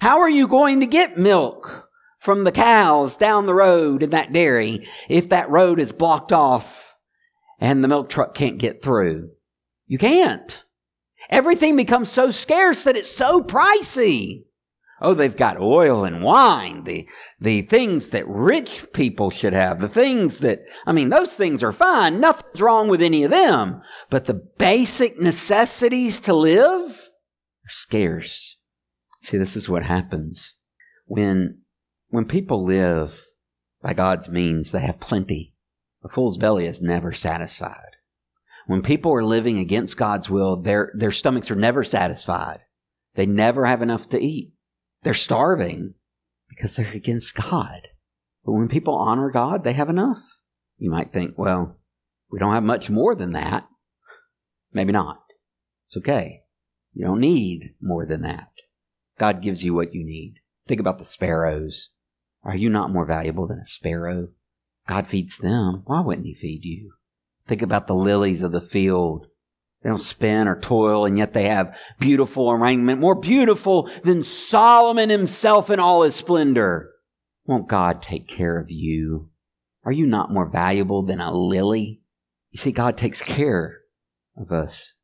How 0.00 0.20
are 0.20 0.30
you 0.30 0.46
going 0.46 0.80
to 0.80 0.86
get 0.86 1.18
milk? 1.18 1.85
From 2.26 2.42
the 2.42 2.50
cows 2.50 3.16
down 3.16 3.46
the 3.46 3.54
road 3.54 4.02
in 4.02 4.10
that 4.10 4.32
dairy 4.32 4.84
if 5.08 5.28
that 5.28 5.48
road 5.48 5.78
is 5.78 5.92
blocked 5.92 6.32
off 6.32 6.96
and 7.60 7.84
the 7.84 7.88
milk 7.88 8.08
truck 8.08 8.34
can't 8.34 8.58
get 8.58 8.82
through. 8.82 9.30
You 9.86 9.96
can't. 9.96 10.64
Everything 11.30 11.76
becomes 11.76 12.10
so 12.10 12.32
scarce 12.32 12.82
that 12.82 12.96
it's 12.96 13.12
so 13.12 13.40
pricey. 13.40 14.42
Oh, 15.00 15.14
they've 15.14 15.36
got 15.36 15.60
oil 15.60 16.04
and 16.04 16.20
wine, 16.20 16.82
the, 16.82 17.06
the 17.40 17.62
things 17.62 18.10
that 18.10 18.26
rich 18.26 18.88
people 18.92 19.30
should 19.30 19.52
have, 19.52 19.78
the 19.78 19.88
things 19.88 20.40
that, 20.40 20.62
I 20.84 20.90
mean, 20.90 21.10
those 21.10 21.36
things 21.36 21.62
are 21.62 21.70
fine. 21.70 22.18
Nothing's 22.18 22.60
wrong 22.60 22.88
with 22.88 23.02
any 23.02 23.22
of 23.22 23.30
them. 23.30 23.82
But 24.10 24.24
the 24.24 24.34
basic 24.34 25.20
necessities 25.20 26.18
to 26.20 26.34
live 26.34 27.08
are 27.64 27.70
scarce. 27.70 28.56
See, 29.22 29.38
this 29.38 29.54
is 29.54 29.68
what 29.68 29.84
happens 29.84 30.54
when 31.04 31.58
when 32.08 32.24
people 32.24 32.64
live 32.64 33.26
by 33.82 33.92
God's 33.92 34.28
means, 34.28 34.70
they 34.70 34.80
have 34.80 35.00
plenty. 35.00 35.54
A 36.04 36.08
fool's 36.08 36.36
belly 36.36 36.66
is 36.66 36.80
never 36.80 37.12
satisfied. 37.12 37.96
When 38.66 38.82
people 38.82 39.12
are 39.12 39.24
living 39.24 39.58
against 39.58 39.96
God's 39.96 40.28
will, 40.28 40.56
their, 40.56 40.92
their 40.94 41.10
stomachs 41.10 41.50
are 41.50 41.56
never 41.56 41.84
satisfied. 41.84 42.60
They 43.14 43.26
never 43.26 43.64
have 43.64 43.82
enough 43.82 44.08
to 44.10 44.20
eat. 44.20 44.52
They're 45.02 45.14
starving 45.14 45.94
because 46.48 46.76
they're 46.76 46.92
against 46.92 47.34
God. 47.34 47.88
But 48.44 48.52
when 48.52 48.68
people 48.68 48.94
honor 48.94 49.30
God, 49.30 49.64
they 49.64 49.72
have 49.72 49.88
enough. 49.88 50.22
You 50.78 50.90
might 50.90 51.12
think, 51.12 51.36
well, 51.36 51.78
we 52.30 52.38
don't 52.38 52.54
have 52.54 52.62
much 52.62 52.90
more 52.90 53.14
than 53.14 53.32
that. 53.32 53.66
Maybe 54.72 54.92
not. 54.92 55.22
It's 55.86 55.96
okay. 55.96 56.42
You 56.92 57.06
don't 57.06 57.20
need 57.20 57.74
more 57.80 58.06
than 58.06 58.22
that. 58.22 58.48
God 59.18 59.42
gives 59.42 59.64
you 59.64 59.74
what 59.74 59.94
you 59.94 60.04
need. 60.04 60.40
Think 60.68 60.80
about 60.80 60.98
the 60.98 61.04
sparrows. 61.04 61.90
Are 62.46 62.56
you 62.56 62.70
not 62.70 62.92
more 62.92 63.04
valuable 63.04 63.48
than 63.48 63.58
a 63.58 63.66
sparrow? 63.66 64.28
God 64.88 65.08
feeds 65.08 65.36
them. 65.36 65.82
Why 65.84 66.00
wouldn't 66.00 66.28
He 66.28 66.34
feed 66.34 66.64
you? 66.64 66.92
Think 67.48 67.60
about 67.60 67.88
the 67.88 67.94
lilies 67.94 68.44
of 68.44 68.52
the 68.52 68.60
field. 68.60 69.26
They 69.82 69.90
don't 69.90 69.98
spin 69.98 70.46
or 70.46 70.58
toil, 70.58 71.04
and 71.04 71.18
yet 71.18 71.32
they 71.32 71.46
have 71.46 71.76
beautiful 71.98 72.50
arrangement, 72.50 73.00
more 73.00 73.16
beautiful 73.16 73.90
than 74.04 74.22
Solomon 74.22 75.10
himself 75.10 75.70
in 75.70 75.80
all 75.80 76.02
his 76.02 76.14
splendor. 76.14 76.92
Won't 77.46 77.68
God 77.68 78.00
take 78.00 78.28
care 78.28 78.58
of 78.58 78.70
you? 78.70 79.30
Are 79.84 79.92
you 79.92 80.06
not 80.06 80.32
more 80.32 80.48
valuable 80.48 81.02
than 81.02 81.20
a 81.20 81.32
lily? 81.32 82.00
You 82.52 82.58
see, 82.58 82.72
God 82.72 82.96
takes 82.96 83.22
care 83.22 83.78
of 84.36 84.52
us. 84.52 84.94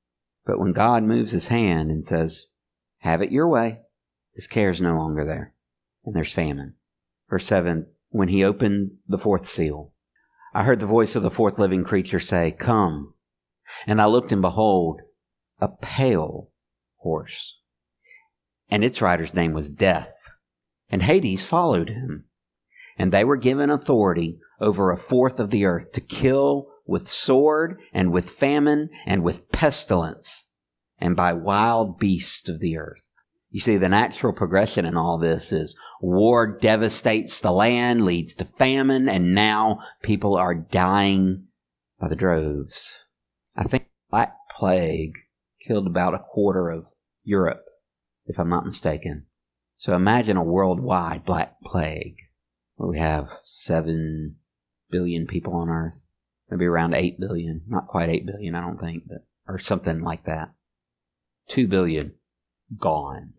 But 0.47 0.61
when 0.61 0.73
God 0.73 1.03
moves 1.03 1.33
his 1.33 1.49
hand 1.49 1.91
and 1.91 2.05
says, 2.05 2.47
have 2.99 3.21
it 3.21 3.33
your 3.33 3.49
way, 3.49 3.81
his 4.33 4.47
care 4.47 4.71
is 4.71 4.81
no 4.81 4.97
longer 4.97 5.25
there. 5.25 5.55
And 6.05 6.15
there's 6.15 6.33
famine. 6.33 6.75
Verse 7.29 7.47
7 7.47 7.87
When 8.11 8.29
he 8.29 8.45
opened 8.45 8.93
the 9.09 9.19
fourth 9.19 9.47
seal, 9.47 9.93
I 10.55 10.65
heard 10.65 10.81
the 10.81 10.87
voice 10.87 11.17
of 11.17 11.23
the 11.23 11.31
fourth 11.31 11.59
living 11.59 11.85
creature 11.85 12.21
say, 12.21 12.51
Come. 12.53 13.15
And 13.87 14.01
I 14.01 14.07
looked, 14.07 14.33
and 14.33 14.43
behold, 14.43 15.01
a 15.61 15.69
pale 15.69 16.51
horse. 16.99 17.59
And 18.71 18.85
its 18.85 19.01
rider's 19.01 19.35
name 19.35 19.53
was 19.53 19.71
Death. 19.71 20.13
And 20.91 21.03
Hades 21.03 21.45
followed 21.45 21.89
him. 21.89 22.25
And 22.99 23.13
they 23.13 23.25
were 23.25 23.37
given 23.37 23.71
authority 23.71 24.39
over 24.61 24.91
a 24.91 24.99
fourth 24.99 25.41
of 25.41 25.51
the 25.51 25.65
earth 25.65 25.93
to 25.93 26.01
kill 26.01 26.69
with 26.87 27.09
sword 27.09 27.81
and 27.93 28.13
with 28.13 28.29
famine 28.29 28.91
and 29.07 29.23
with 29.23 29.51
pestilence 29.51 30.49
and 30.99 31.17
by 31.17 31.33
wild 31.33 31.99
beasts 31.99 32.49
of 32.49 32.61
the 32.61 32.77
earth. 32.77 33.03
You 33.51 33.61
see, 33.61 33.77
the 33.77 33.89
natural 33.89 34.33
progression 34.33 34.85
in 34.85 34.97
all 34.97 35.19
this 35.19 35.53
is 35.53 35.77
war 36.03 36.47
devastates 36.47 37.41
the 37.41 37.53
land, 37.53 38.05
leads 38.05 38.35
to 38.35 38.45
famine, 38.45 39.09
and 39.09 39.35
now 39.35 39.79
people 40.03 40.37
are 40.37 40.55
dying 40.55 41.47
by 41.99 42.09
the 42.09 42.17
droves. 42.17 42.93
I 43.57 43.63
think 43.63 43.87
Black 44.11 44.35
Plague 44.51 45.15
killed 45.67 45.87
about 45.87 46.15
a 46.15 46.19
quarter 46.19 46.69
of 46.71 46.87
Europe, 47.23 47.65
if 48.27 48.39
I'm 48.39 48.49
not 48.49 48.67
mistaken. 48.67 49.27
So 49.79 49.95
imagine 49.95 50.37
a 50.37 50.43
worldwide 50.43 51.25
Black 51.25 51.61
Plague. 51.63 52.17
We 52.77 52.99
have 52.99 53.29
seven 53.45 54.37
billion 54.91 55.27
people 55.29 55.55
on 55.55 55.69
Earth, 55.69 56.01
maybe 56.51 56.65
around 56.65 56.95
eight 56.95 57.21
billion, 57.21 57.63
not 57.69 57.87
quite 57.87 58.09
eight 58.09 58.27
billion, 58.27 58.57
I 58.57 58.61
don't 58.61 58.81
think, 58.81 59.05
but 59.07 59.25
or 59.47 59.59
something 59.59 60.03
like 60.03 60.25
that. 60.25 60.53
Two 61.49 61.69
billion 61.69 62.15
gone. 62.79 63.35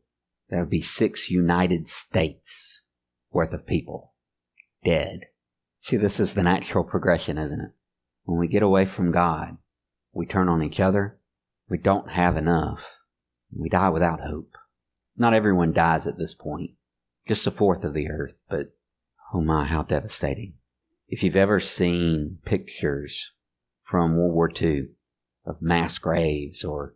That 0.53 0.59
would 0.59 0.69
be 0.69 0.81
six 0.81 1.31
United 1.31 1.89
States 1.89 2.81
worth 3.31 3.53
of 3.53 3.65
people 3.65 4.13
dead. 4.85 5.21
See, 5.81 5.97
this 5.97 6.19
is 6.19 6.35
the 6.35 6.43
natural 6.43 6.83
progression, 6.83 7.39
isn't 7.39 7.59
it? 7.59 7.71
When 8.25 8.37
we 8.37 8.47
get 8.47 8.61
away 8.61 8.85
from 8.85 9.11
God, 9.11 9.57
we 10.11 10.27
turn 10.27 10.49
on 10.49 10.61
each 10.61 10.79
other. 10.79 11.17
We 11.67 11.79
don't 11.79 12.11
have 12.11 12.37
enough. 12.37 12.81
We 13.51 13.67
die 13.67 13.89
without 13.89 14.21
hope. 14.21 14.51
Not 15.17 15.33
everyone 15.33 15.73
dies 15.73 16.05
at 16.05 16.19
this 16.19 16.35
point. 16.35 16.73
Just 17.27 17.47
a 17.47 17.51
fourth 17.51 17.83
of 17.83 17.95
the 17.95 18.11
earth, 18.11 18.35
but 18.47 18.75
oh 19.33 19.41
my, 19.41 19.65
how 19.65 19.81
devastating. 19.81 20.53
If 21.07 21.23
you've 21.23 21.35
ever 21.35 21.59
seen 21.59 22.37
pictures 22.45 23.31
from 23.83 24.15
World 24.15 24.35
War 24.35 24.51
II 24.55 24.89
of 25.47 25.63
mass 25.63 25.97
graves 25.97 26.63
or 26.63 26.93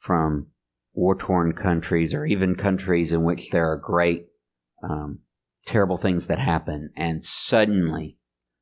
from 0.00 0.48
war 0.94 1.14
torn 1.16 1.52
countries 1.52 2.14
or 2.14 2.24
even 2.24 2.54
countries 2.54 3.12
in 3.12 3.24
which 3.24 3.50
there 3.50 3.70
are 3.70 3.76
great, 3.76 4.26
um, 4.82 5.18
terrible 5.66 5.98
things 5.98 6.28
that 6.28 6.38
happen, 6.38 6.90
and 6.96 7.24
suddenly, 7.24 8.16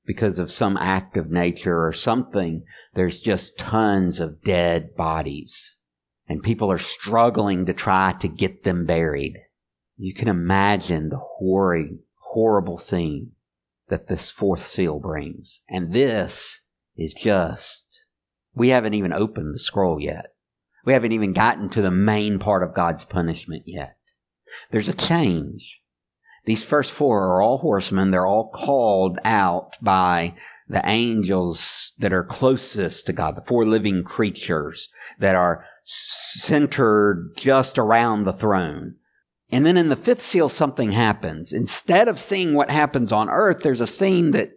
because 0.04 0.38
of 0.38 0.50
some 0.50 0.76
act 0.76 1.16
of 1.16 1.30
nature 1.30 1.86
or 1.86 1.92
something, 1.92 2.64
there's 2.94 3.20
just 3.20 3.58
tons 3.58 4.18
of 4.18 4.42
dead 4.42 4.96
bodies. 4.96 5.76
And 6.26 6.42
people 6.42 6.70
are 6.72 6.78
struggling 6.78 7.66
to 7.66 7.72
try 7.74 8.14
to 8.20 8.28
get 8.28 8.64
them 8.64 8.86
buried. 8.86 9.34
You 9.96 10.14
can 10.14 10.28
imagine 10.28 11.10
the 11.10 11.20
horrid, 11.20 11.98
horrible 12.32 12.78
scene 12.78 13.32
that 13.88 14.08
this 14.08 14.30
fourth 14.30 14.66
seal 14.66 14.98
brings. 14.98 15.60
And 15.68 15.92
this 15.92 16.60
is 16.96 17.14
just, 17.14 17.86
we 18.54 18.70
haven't 18.70 18.94
even 18.94 19.12
opened 19.12 19.54
the 19.54 19.58
scroll 19.58 20.00
yet. 20.00 20.31
We 20.84 20.92
haven't 20.92 21.12
even 21.12 21.32
gotten 21.32 21.68
to 21.70 21.82
the 21.82 21.90
main 21.90 22.38
part 22.38 22.62
of 22.62 22.74
God's 22.74 23.04
punishment 23.04 23.64
yet. 23.66 23.96
There's 24.70 24.88
a 24.88 24.94
change. 24.94 25.78
These 26.44 26.64
first 26.64 26.90
four 26.90 27.22
are 27.24 27.40
all 27.40 27.58
horsemen. 27.58 28.10
They're 28.10 28.26
all 28.26 28.50
called 28.50 29.18
out 29.24 29.76
by 29.80 30.34
the 30.68 30.82
angels 30.84 31.92
that 31.98 32.12
are 32.12 32.24
closest 32.24 33.06
to 33.06 33.12
God, 33.12 33.36
the 33.36 33.42
four 33.42 33.64
living 33.64 34.02
creatures 34.02 34.88
that 35.18 35.36
are 35.36 35.64
centered 35.84 37.32
just 37.36 37.78
around 37.78 38.24
the 38.24 38.32
throne. 38.32 38.96
And 39.50 39.66
then 39.66 39.76
in 39.76 39.90
the 39.90 39.96
fifth 39.96 40.22
seal, 40.22 40.48
something 40.48 40.92
happens. 40.92 41.52
Instead 41.52 42.08
of 42.08 42.18
seeing 42.18 42.54
what 42.54 42.70
happens 42.70 43.12
on 43.12 43.28
earth, 43.28 43.62
there's 43.62 43.82
a 43.82 43.86
scene 43.86 44.30
that 44.30 44.50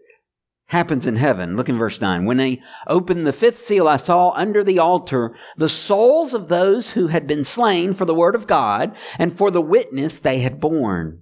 happens 0.67 1.05
in 1.05 1.15
heaven. 1.15 1.55
Look 1.55 1.69
in 1.69 1.77
verse 1.77 2.01
9. 2.01 2.25
When 2.25 2.37
they 2.37 2.61
opened 2.87 3.27
the 3.27 3.33
fifth 3.33 3.59
seal, 3.59 3.87
I 3.87 3.97
saw 3.97 4.31
under 4.31 4.63
the 4.63 4.79
altar 4.79 5.35
the 5.57 5.69
souls 5.69 6.33
of 6.33 6.47
those 6.47 6.91
who 6.91 7.07
had 7.07 7.27
been 7.27 7.43
slain 7.43 7.93
for 7.93 8.05
the 8.05 8.15
word 8.15 8.35
of 8.35 8.47
God 8.47 8.95
and 9.19 9.37
for 9.37 9.51
the 9.51 9.61
witness 9.61 10.19
they 10.19 10.39
had 10.39 10.59
borne. 10.59 11.21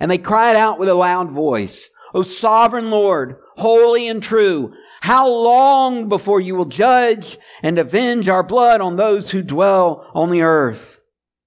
And 0.00 0.10
they 0.10 0.18
cried 0.18 0.56
out 0.56 0.78
with 0.78 0.88
a 0.88 0.94
loud 0.94 1.30
voice, 1.30 1.88
O 2.14 2.22
sovereign 2.22 2.90
Lord, 2.90 3.36
holy 3.56 4.08
and 4.08 4.22
true, 4.22 4.72
how 5.02 5.28
long 5.28 6.08
before 6.08 6.40
you 6.40 6.56
will 6.56 6.64
judge 6.64 7.38
and 7.62 7.78
avenge 7.78 8.28
our 8.28 8.42
blood 8.42 8.80
on 8.80 8.96
those 8.96 9.30
who 9.30 9.42
dwell 9.42 10.10
on 10.14 10.30
the 10.30 10.42
earth? 10.42 11.00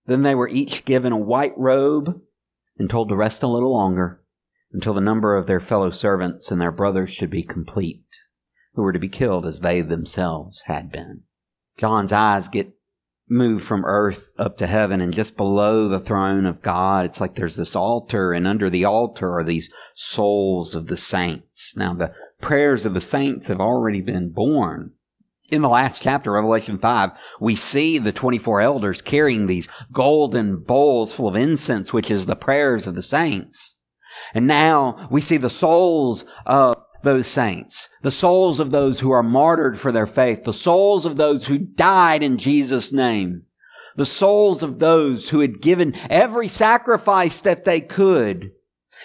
Then 0.06 0.24
they 0.24 0.36
were 0.36 0.47
each 0.47 0.86
given 0.86 1.12
a 1.12 1.17
white 1.17 1.54
robe 1.58 2.21
and 2.78 2.89
told 2.89 3.10
to 3.10 3.15
rest 3.15 3.43
a 3.43 3.47
little 3.47 3.74
longer 3.74 4.20
until 4.73 4.93
the 4.93 5.01
number 5.01 5.36
of 5.36 5.47
their 5.47 5.60
fellow 5.60 5.89
servants 5.89 6.51
and 6.51 6.62
their 6.62 6.71
brothers 6.71 7.12
should 7.13 7.29
be 7.29 7.43
complete, 7.43 8.05
who 8.73 8.81
were 8.81 8.93
to 8.93 8.99
be 8.99 9.10
killed 9.10 9.45
as 9.45 9.60
they 9.60 9.81
themselves 9.81 10.63
had 10.67 10.91
been. 10.91 11.23
John's 11.77 12.12
eyes 12.12 12.47
get 12.47 12.73
moved 13.29 13.63
from 13.63 13.86
earth 13.86 14.29
up 14.38 14.57
to 14.57 14.67
heaven 14.67 14.99
and 14.99 15.13
just 15.13 15.38
below 15.38 15.88
the 15.88 15.99
throne 15.99 16.45
of 16.45 16.62
God, 16.62 17.05
it's 17.05 17.21
like 17.21 17.36
there's 17.36 17.55
this 17.55 17.75
altar 17.75 18.34
and 18.34 18.45
under 18.45 18.69
the 18.69 18.84
altar 18.84 19.39
are 19.39 19.43
these 19.43 19.71
souls 19.95 20.75
of 20.75 20.88
the 20.88 20.97
saints. 20.97 21.73
Now 21.77 21.93
the 21.93 22.13
prayers 22.41 22.86
of 22.86 22.93
the 22.93 23.01
saints 23.01 23.47
have 23.47 23.62
already 23.62 24.01
been 24.01 24.31
borne. 24.31 24.91
In 25.49 25.62
the 25.62 25.69
last 25.69 26.01
chapter, 26.01 26.31
Revelation 26.31 26.77
5, 26.77 27.12
we 27.39 27.55
see 27.55 27.97
the 27.97 28.13
24 28.13 28.62
elders 28.62 29.01
carrying 29.01 29.47
these 29.47 29.67
golden 29.91 30.57
bowls 30.57 31.12
full 31.12 31.27
of 31.27 31.36
incense, 31.36 31.91
which 31.91 32.10
is 32.10 32.25
the 32.25 32.38
prayers 32.38 32.88
of 32.88 32.95
the 32.95 33.01
saints. 33.01 33.75
And 34.34 34.47
now 34.47 35.07
we 35.12 35.21
see 35.21 35.38
the 35.38 35.49
souls 35.49 36.25
of 36.45 36.75
those 37.03 37.27
saints, 37.27 37.89
the 38.03 38.12
souls 38.12 38.60
of 38.60 38.71
those 38.71 38.99
who 38.99 39.12
are 39.12 39.23
martyred 39.23 39.79
for 39.79 39.91
their 39.91 40.05
faith, 40.05 40.43
the 40.43 40.53
souls 40.53 41.05
of 41.05 41.17
those 41.17 41.47
who 41.47 41.57
died 41.57 42.23
in 42.23 42.38
Jesus' 42.38 42.93
name, 42.93 43.43
the 43.95 44.05
souls 44.05 44.63
of 44.63 44.79
those 44.79 45.29
who 45.29 45.39
had 45.39 45.62
given 45.62 45.95
every 46.10 46.47
sacrifice 46.47 47.39
that 47.41 47.65
they 47.65 47.81
could 47.81 48.51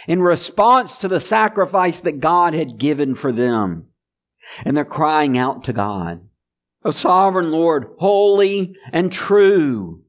in 0.07 0.23
response 0.23 0.99
to 0.99 1.09
the 1.09 1.21
sacrifice 1.21 1.99
that 2.01 2.21
God 2.21 2.55
had 2.55 2.79
given 2.79 3.15
for 3.15 3.33
them. 3.33 3.87
And 4.65 4.77
they're 4.77 4.85
crying 4.85 5.37
out 5.37 5.65
to 5.65 5.73
God, 5.73 6.29
O 6.85 6.91
sovereign 6.91 7.51
Lord, 7.51 7.89
holy 7.99 8.77
and 8.93 9.11
true. 9.11 10.03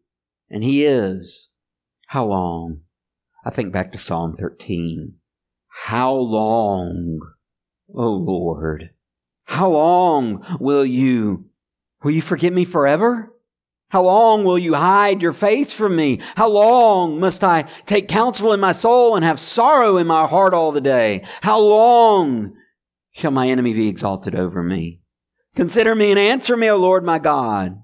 And 0.49 0.63
He 0.63 0.85
is. 0.85 1.49
How 2.07 2.25
long? 2.25 2.81
I 3.47 3.49
think 3.49 3.71
back 3.71 3.93
to 3.93 3.97
Psalm 3.97 4.35
13. 4.35 5.13
How 5.69 6.13
long, 6.13 7.21
O 7.95 8.03
oh 8.03 8.11
Lord, 8.11 8.89
how 9.45 9.69
long 9.69 10.45
will 10.59 10.85
you, 10.85 11.45
will 12.03 12.11
you 12.11 12.21
forget 12.21 12.51
me 12.51 12.65
forever? 12.65 13.31
How 13.87 14.01
long 14.01 14.43
will 14.43 14.59
you 14.59 14.73
hide 14.73 15.21
your 15.21 15.31
face 15.31 15.71
from 15.71 15.95
me? 15.95 16.19
How 16.35 16.49
long 16.49 17.21
must 17.21 17.41
I 17.41 17.69
take 17.85 18.09
counsel 18.09 18.51
in 18.51 18.59
my 18.59 18.73
soul 18.73 19.15
and 19.15 19.23
have 19.23 19.39
sorrow 19.39 19.95
in 19.95 20.07
my 20.07 20.27
heart 20.27 20.53
all 20.53 20.73
the 20.73 20.81
day? 20.81 21.23
How 21.39 21.57
long 21.57 22.53
shall 23.13 23.31
my 23.31 23.47
enemy 23.47 23.71
be 23.71 23.87
exalted 23.87 24.35
over 24.35 24.61
me? 24.61 24.99
Consider 25.55 25.95
me 25.95 26.11
and 26.11 26.19
answer 26.19 26.57
me, 26.57 26.67
O 26.67 26.75
Lord 26.75 27.05
my 27.05 27.17
God. 27.17 27.81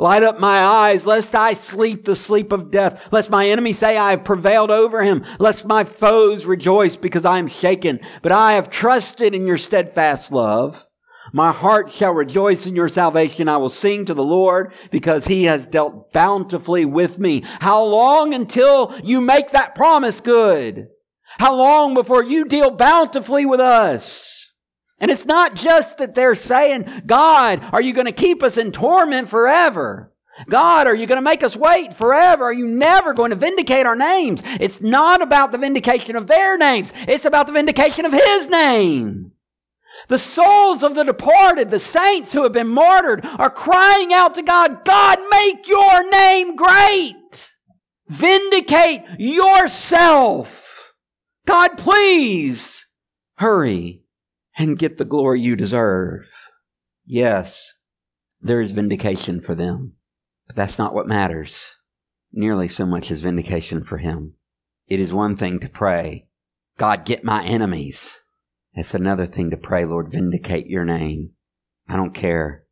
Light 0.00 0.22
up 0.22 0.40
my 0.40 0.64
eyes, 0.64 1.06
lest 1.06 1.34
I 1.34 1.52
sleep 1.52 2.06
the 2.06 2.16
sleep 2.16 2.52
of 2.52 2.70
death, 2.70 3.12
lest 3.12 3.28
my 3.28 3.50
enemy 3.50 3.74
say 3.74 3.98
I 3.98 4.12
have 4.12 4.24
prevailed 4.24 4.70
over 4.70 5.02
him, 5.02 5.22
lest 5.38 5.66
my 5.66 5.84
foes 5.84 6.46
rejoice 6.46 6.96
because 6.96 7.26
I 7.26 7.38
am 7.38 7.48
shaken. 7.48 8.00
But 8.22 8.32
I 8.32 8.54
have 8.54 8.70
trusted 8.70 9.34
in 9.34 9.46
your 9.46 9.58
steadfast 9.58 10.32
love. 10.32 10.86
My 11.34 11.52
heart 11.52 11.92
shall 11.92 12.14
rejoice 12.14 12.64
in 12.64 12.74
your 12.74 12.88
salvation. 12.88 13.46
I 13.46 13.58
will 13.58 13.68
sing 13.68 14.06
to 14.06 14.14
the 14.14 14.24
Lord 14.24 14.72
because 14.90 15.26
he 15.26 15.44
has 15.44 15.66
dealt 15.66 16.14
bountifully 16.14 16.86
with 16.86 17.18
me. 17.18 17.42
How 17.60 17.84
long 17.84 18.32
until 18.32 18.98
you 19.04 19.20
make 19.20 19.50
that 19.50 19.74
promise 19.74 20.22
good? 20.22 20.88
How 21.38 21.54
long 21.54 21.92
before 21.92 22.24
you 22.24 22.46
deal 22.46 22.70
bountifully 22.70 23.44
with 23.44 23.60
us? 23.60 24.39
And 25.00 25.10
it's 25.10 25.24
not 25.24 25.54
just 25.54 25.98
that 25.98 26.14
they're 26.14 26.34
saying, 26.34 27.02
God, 27.06 27.66
are 27.72 27.80
you 27.80 27.94
going 27.94 28.06
to 28.06 28.12
keep 28.12 28.42
us 28.42 28.58
in 28.58 28.70
torment 28.70 29.28
forever? 29.28 30.12
God, 30.48 30.86
are 30.86 30.94
you 30.94 31.06
going 31.06 31.16
to 31.16 31.22
make 31.22 31.42
us 31.42 31.56
wait 31.56 31.94
forever? 31.94 32.44
Are 32.44 32.52
you 32.52 32.66
never 32.66 33.12
going 33.12 33.30
to 33.30 33.36
vindicate 33.36 33.86
our 33.86 33.96
names? 33.96 34.42
It's 34.60 34.80
not 34.80 35.22
about 35.22 35.52
the 35.52 35.58
vindication 35.58 36.16
of 36.16 36.26
their 36.26 36.56
names. 36.56 36.92
It's 37.08 37.24
about 37.24 37.46
the 37.46 37.52
vindication 37.52 38.04
of 38.04 38.12
His 38.12 38.48
name. 38.48 39.32
The 40.08 40.18
souls 40.18 40.82
of 40.82 40.94
the 40.94 41.04
departed, 41.04 41.70
the 41.70 41.78
saints 41.78 42.32
who 42.32 42.42
have 42.42 42.52
been 42.52 42.68
martyred, 42.68 43.24
are 43.24 43.50
crying 43.50 44.12
out 44.12 44.34
to 44.34 44.42
God, 44.42 44.84
God, 44.84 45.18
make 45.30 45.66
your 45.68 46.10
name 46.10 46.56
great. 46.56 47.50
Vindicate 48.08 49.02
yourself. 49.18 50.94
God, 51.46 51.76
please 51.76 52.86
hurry 53.36 53.99
and 54.60 54.78
get 54.78 54.98
the 54.98 55.04
glory 55.06 55.40
you 55.40 55.56
deserve. 55.56 56.30
Yes, 57.06 57.72
there 58.42 58.60
is 58.60 58.72
vindication 58.72 59.40
for 59.40 59.54
them. 59.54 59.94
But 60.46 60.56
that's 60.56 60.78
not 60.78 60.94
what 60.94 61.08
matters 61.08 61.76
nearly 62.32 62.68
so 62.68 62.84
much 62.84 63.10
as 63.10 63.20
vindication 63.20 63.82
for 63.82 63.98
him. 63.98 64.34
It 64.86 65.00
is 65.00 65.12
one 65.12 65.36
thing 65.36 65.60
to 65.60 65.68
pray, 65.68 66.26
God, 66.76 67.04
get 67.04 67.24
my 67.24 67.44
enemies. 67.44 68.18
It's 68.74 68.94
another 68.94 69.26
thing 69.26 69.50
to 69.50 69.56
pray, 69.56 69.84
Lord, 69.84 70.12
vindicate 70.12 70.66
your 70.66 70.84
name. 70.84 71.30
I 71.88 71.96
don't 71.96 72.14
care 72.14 72.64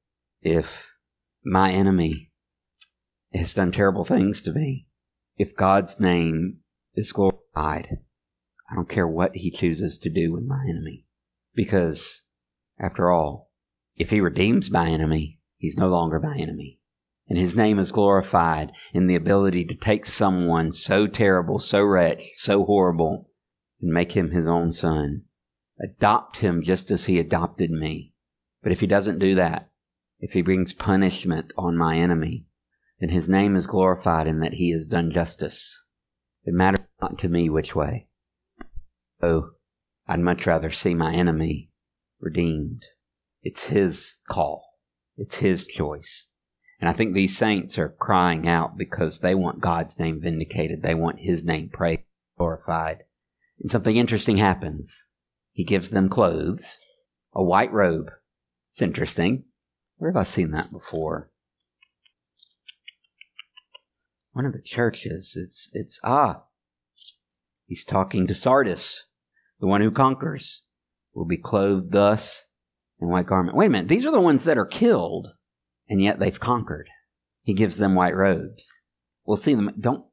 if 0.43 0.91
my 1.45 1.73
enemy 1.73 2.31
has 3.33 3.55
done 3.55 3.73
terrible 3.73 4.05
things 4.05 4.43
to 4.43 4.53
me. 4.53 4.87
If 5.37 5.57
God's 5.57 5.99
name 5.99 6.59
is 6.95 7.13
glorified, 7.13 7.89
I 8.71 8.75
don't 8.75 8.89
care 8.89 9.09
what 9.09 9.37
he 9.37 9.51
chooses 9.51 9.99
to 9.99 10.11
do 10.11 10.33
with 10.33 10.45
my 10.45 10.65
enemy. 10.69 11.07
Because, 11.59 12.23
after 12.79 13.11
all, 13.11 13.51
if 13.97 14.11
he 14.11 14.21
redeems 14.21 14.71
my 14.71 14.91
enemy, 14.91 15.41
he's 15.57 15.77
no 15.77 15.89
longer 15.89 16.21
my 16.21 16.37
enemy. 16.37 16.79
And 17.29 17.37
his 17.37 17.57
name 17.57 17.81
is 17.81 17.91
glorified 17.91 18.71
in 18.95 19.09
the 19.09 19.17
ability 19.17 19.65
to 19.65 19.75
take 19.75 20.07
someone 20.07 20.71
so 20.71 21.09
terrible, 21.09 21.59
so 21.59 21.83
wretched, 21.83 22.23
so 22.35 22.65
horrible, 22.65 23.31
and 23.81 23.91
make 23.91 24.13
him 24.13 24.31
his 24.31 24.47
own 24.47 24.71
son. 24.71 25.25
Adopt 25.81 26.37
him 26.37 26.63
just 26.63 26.93
as 26.93 27.07
he 27.07 27.19
adopted 27.19 27.73
me. 27.73 28.13
But 28.63 28.71
if 28.71 28.79
he 28.79 28.87
doesn't 28.87 29.19
do 29.19 29.35
that, 29.35 29.69
if 30.21 30.35
he 30.35 30.43
brings 30.43 30.73
punishment 30.73 31.53
on 31.59 31.77
my 31.77 31.97
enemy, 31.97 32.47
then 33.01 33.09
his 33.09 33.29
name 33.29 33.57
is 33.57 33.67
glorified 33.67 34.29
in 34.29 34.39
that 34.39 34.55
he 34.55 34.71
has 34.71 34.87
done 34.87 35.11
justice. 35.11 35.77
It 36.45 36.55
matters 36.55 36.87
not 37.03 37.19
to 37.19 37.29
me 37.29 37.51
which 37.51 37.75
way. 37.75 38.07
Oh, 39.21 39.55
I'd 40.09 40.21
much 40.21 40.47
rather 40.47 40.71
see 40.71 40.95
my 40.95 41.13
enemy 41.13 41.71
redeemed. 42.21 42.85
It's 43.43 43.65
his 43.65 44.19
call. 44.29 44.65
It's 45.17 45.37
his 45.37 45.67
choice. 45.67 46.27
And 46.81 46.89
I 46.89 46.93
think 46.93 47.13
these 47.13 47.37
saints 47.37 47.79
are 47.79 47.89
crying 47.89 48.47
out 48.49 48.77
because 48.77 49.19
they 49.19 49.35
want 49.35 49.61
God's 49.61 49.99
name 49.99 50.21
vindicated. 50.21 50.83
They 50.83 50.95
want 50.95 51.21
His 51.21 51.45
name 51.45 51.71
praised, 51.71 52.03
glorified. 52.37 53.05
And 53.61 53.71
something 53.71 53.97
interesting 53.97 54.37
happens. 54.37 55.05
He 55.53 55.65
gives 55.65 55.91
them 55.91 56.09
clothes, 56.09 56.79
a 57.35 57.43
white 57.43 57.73
robe. 57.73 58.11
It's 58.71 58.81
interesting. 58.81 59.45
Where 59.97 60.13
have 60.13 60.17
I 60.17 60.23
seen 60.23 60.53
that 60.53 60.71
before? 60.71 61.33
One 64.33 64.47
of 64.47 64.53
the 64.53 64.63
churches. 64.63 65.37
It's, 65.37 65.69
it's, 65.73 65.99
ah, 66.05 66.45
he's 67.67 67.85
talking 67.85 68.29
to 68.29 68.35
Sardis, 68.35 69.07
the 69.61 69.67
one 69.67 69.81
who 69.81 69.91
conquers, 69.91 70.63
will 71.15 71.25
be 71.25 71.37
clothed 71.37 71.93
thus 71.93 72.45
in 73.01 73.09
white 73.09 73.27
garment. 73.27 73.57
Wait 73.57 73.67
a 73.67 73.71
minute. 73.71 73.89
These 73.89 74.07
are 74.07 74.13
the 74.13 74.21
ones 74.21 74.45
that 74.45 74.59
are 74.59 74.67
killed 74.67 75.29
and 75.89 76.03
yet 76.03 76.19
they've 76.19 76.39
conquered. 76.39 76.89
He 77.43 77.55
gives 77.55 77.77
them 77.77 77.95
white 77.95 78.15
robes. 78.15 78.81
We'll 79.25 79.37
see 79.37 79.55
them. 79.55 79.73
Don't, 79.79 80.05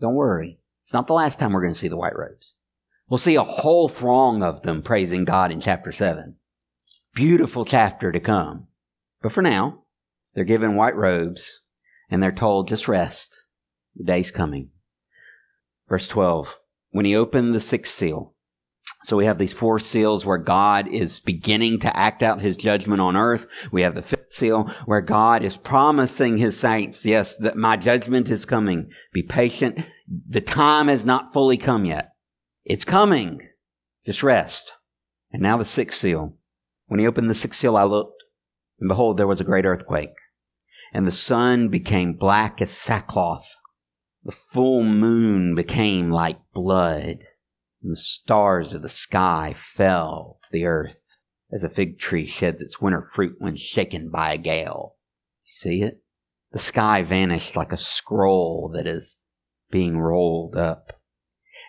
don't 0.00 0.14
worry. 0.14 0.58
It's 0.84 0.92
not 0.92 1.06
the 1.06 1.12
last 1.12 1.38
time 1.38 1.52
we're 1.52 1.60
going 1.60 1.74
to 1.74 1.78
see 1.78 1.88
the 1.88 1.96
white 1.96 2.16
robes. 2.16 2.56
We'll 3.08 3.18
see 3.18 3.36
a 3.36 3.42
whole 3.42 3.88
throng 3.88 4.42
of 4.42 4.62
them 4.62 4.82
praising 4.82 5.24
God 5.24 5.50
in 5.50 5.60
chapter 5.60 5.92
7. 5.92 6.36
Beautiful 7.14 7.64
chapter 7.64 8.12
to 8.12 8.20
come. 8.20 8.68
But 9.22 9.32
for 9.32 9.42
now, 9.42 9.84
they're 10.34 10.44
given 10.44 10.76
white 10.76 10.96
robes 10.96 11.60
and 12.10 12.22
they're 12.22 12.32
told, 12.32 12.68
just 12.68 12.88
rest. 12.88 13.42
The 13.96 14.04
day's 14.04 14.30
coming. 14.30 14.70
Verse 15.88 16.08
12. 16.08 16.58
When 16.90 17.04
he 17.04 17.16
opened 17.16 17.54
the 17.54 17.60
sixth 17.60 17.92
seal, 17.92 18.34
so 19.04 19.16
we 19.16 19.26
have 19.26 19.38
these 19.38 19.52
four 19.52 19.78
seals 19.78 20.26
where 20.26 20.38
God 20.38 20.88
is 20.88 21.20
beginning 21.20 21.78
to 21.80 21.96
act 21.96 22.22
out 22.22 22.40
his 22.40 22.56
judgment 22.56 23.00
on 23.00 23.16
earth. 23.16 23.46
We 23.70 23.82
have 23.82 23.94
the 23.94 24.02
fifth 24.02 24.32
seal 24.32 24.64
where 24.86 25.00
God 25.00 25.44
is 25.44 25.56
promising 25.56 26.36
his 26.36 26.58
saints, 26.58 27.06
yes, 27.06 27.36
that 27.36 27.56
my 27.56 27.76
judgment 27.76 28.28
is 28.28 28.44
coming. 28.44 28.90
Be 29.12 29.22
patient. 29.22 29.84
The 30.28 30.40
time 30.40 30.88
has 30.88 31.04
not 31.04 31.32
fully 31.32 31.56
come 31.56 31.84
yet. 31.84 32.10
It's 32.64 32.84
coming. 32.84 33.48
Just 34.04 34.22
rest. 34.22 34.74
And 35.32 35.42
now 35.42 35.56
the 35.56 35.64
sixth 35.64 36.00
seal. 36.00 36.34
When 36.86 36.98
he 36.98 37.06
opened 37.06 37.30
the 37.30 37.34
sixth 37.34 37.60
seal, 37.60 37.76
I 37.76 37.84
looked, 37.84 38.24
and 38.80 38.88
behold, 38.88 39.16
there 39.16 39.26
was 39.26 39.40
a 39.40 39.44
great 39.44 39.64
earthquake. 39.64 40.14
And 40.92 41.06
the 41.06 41.12
sun 41.12 41.68
became 41.68 42.14
black 42.14 42.60
as 42.60 42.70
sackcloth. 42.70 43.56
The 44.24 44.32
full 44.32 44.82
moon 44.82 45.54
became 45.54 46.10
like 46.10 46.38
blood 46.52 47.18
and 47.82 47.92
the 47.92 47.96
stars 47.96 48.74
of 48.74 48.82
the 48.82 48.88
sky 48.88 49.54
fell 49.56 50.38
to 50.42 50.48
the 50.52 50.64
earth 50.64 50.96
as 51.50 51.64
a 51.64 51.68
fig 51.68 51.98
tree 51.98 52.26
sheds 52.26 52.60
its 52.60 52.80
winter 52.80 53.08
fruit 53.14 53.36
when 53.38 53.56
shaken 53.56 54.10
by 54.10 54.32
a 54.32 54.38
gale. 54.38 54.96
You 55.44 55.52
see 55.52 55.82
it? 55.82 56.02
The 56.52 56.58
sky 56.58 57.02
vanished 57.02 57.56
like 57.56 57.72
a 57.72 57.76
scroll 57.76 58.70
that 58.74 58.86
is 58.86 59.16
being 59.70 59.98
rolled 59.98 60.56
up, 60.56 61.00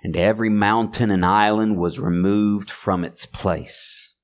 and 0.04 0.15
every 0.15 0.50
mountain 0.50 1.12
and 1.12 1.26
island 1.26 1.78
was 1.78 2.00
removed 2.00 2.72
from 2.72 3.04
its 3.04 3.26
place. 3.26 4.15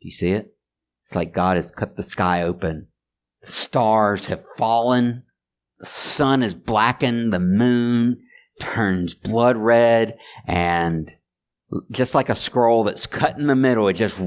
Do 0.00 0.08
you 0.08 0.12
see 0.12 0.30
it? 0.30 0.54
It's 1.02 1.14
like 1.14 1.34
God 1.34 1.56
has 1.56 1.70
cut 1.70 1.96
the 1.96 2.02
sky 2.02 2.42
open. 2.42 2.88
The 3.40 3.50
stars 3.50 4.26
have 4.26 4.44
fallen. 4.56 5.24
The 5.78 5.86
sun 5.86 6.42
is 6.42 6.54
blackened. 6.54 7.32
The 7.32 7.40
moon 7.40 8.22
turns 8.60 9.14
blood 9.14 9.56
red 9.56 10.16
and 10.46 11.12
just 11.90 12.14
like 12.14 12.28
a 12.28 12.36
scroll 12.36 12.84
that's 12.84 13.06
cut 13.06 13.38
in 13.38 13.46
the 13.46 13.56
middle, 13.56 13.88
it 13.88 13.94
just 13.94 14.20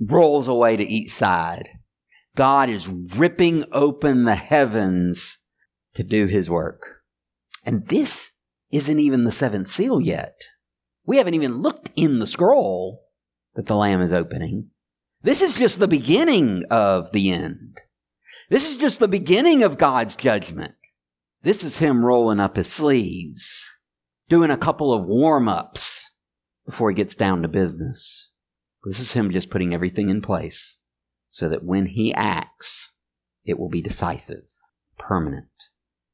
rolls 0.00 0.48
away 0.48 0.76
to 0.76 0.84
each 0.84 1.10
side. 1.10 1.68
God 2.36 2.68
is 2.68 2.88
ripping 2.88 3.64
open 3.72 4.24
the 4.24 4.34
heavens 4.34 5.38
to 5.94 6.02
do 6.02 6.26
his 6.26 6.50
work. 6.50 6.82
And 7.64 7.86
this 7.88 8.32
isn't 8.70 8.98
even 8.98 9.24
the 9.24 9.32
seventh 9.32 9.68
seal 9.68 10.00
yet. 10.00 10.40
We 11.06 11.18
haven't 11.18 11.34
even 11.34 11.62
looked 11.62 11.90
in 11.94 12.18
the 12.18 12.26
scroll 12.26 13.04
that 13.54 13.66
the 13.66 13.76
Lamb 13.76 14.00
is 14.00 14.12
opening. 14.12 14.70
This 15.22 15.42
is 15.42 15.54
just 15.54 15.78
the 15.78 15.88
beginning 15.88 16.64
of 16.70 17.12
the 17.12 17.30
end. 17.30 17.78
This 18.50 18.70
is 18.70 18.76
just 18.76 18.98
the 18.98 19.08
beginning 19.08 19.62
of 19.62 19.78
God's 19.78 20.16
judgment. 20.16 20.74
This 21.42 21.62
is 21.62 21.78
him 21.78 22.04
rolling 22.04 22.40
up 22.40 22.56
his 22.56 22.70
sleeves, 22.70 23.70
doing 24.28 24.50
a 24.50 24.56
couple 24.56 24.92
of 24.92 25.06
warm 25.06 25.48
ups 25.48 26.10
before 26.66 26.90
he 26.90 26.96
gets 26.96 27.14
down 27.14 27.42
to 27.42 27.48
business. 27.48 28.30
This 28.84 29.00
is 29.00 29.12
him 29.12 29.30
just 29.30 29.50
putting 29.50 29.72
everything 29.72 30.10
in 30.10 30.20
place 30.20 30.80
so 31.30 31.48
that 31.48 31.64
when 31.64 31.86
he 31.86 32.12
acts, 32.14 32.92
it 33.44 33.58
will 33.58 33.68
be 33.68 33.82
decisive, 33.82 34.44
permanent. 34.98 35.48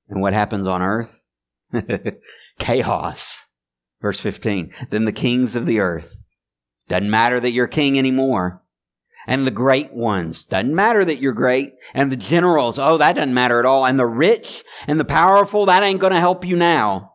And 0.08 0.20
what 0.20 0.32
happens 0.32 0.66
on 0.66 0.82
earth? 0.82 1.20
Chaos. 2.58 3.46
Verse 4.00 4.20
15. 4.20 4.72
Then 4.90 5.04
the 5.04 5.12
kings 5.12 5.54
of 5.54 5.66
the 5.66 5.80
earth. 5.80 6.20
Doesn't 6.88 7.10
matter 7.10 7.38
that 7.38 7.52
you're 7.52 7.68
king 7.68 7.98
anymore. 7.98 8.62
And 9.26 9.46
the 9.46 9.52
great 9.52 9.92
ones. 9.92 10.42
Doesn't 10.42 10.74
matter 10.74 11.04
that 11.04 11.20
you're 11.20 11.32
great. 11.32 11.74
And 11.94 12.10
the 12.10 12.16
generals. 12.16 12.78
Oh, 12.78 12.98
that 12.98 13.14
doesn't 13.14 13.34
matter 13.34 13.60
at 13.60 13.66
all. 13.66 13.86
And 13.86 13.98
the 13.98 14.06
rich 14.06 14.64
and 14.88 14.98
the 14.98 15.04
powerful. 15.04 15.66
That 15.66 15.82
ain't 15.82 16.00
going 16.00 16.12
to 16.12 16.18
help 16.18 16.44
you 16.44 16.56
now. 16.56 17.09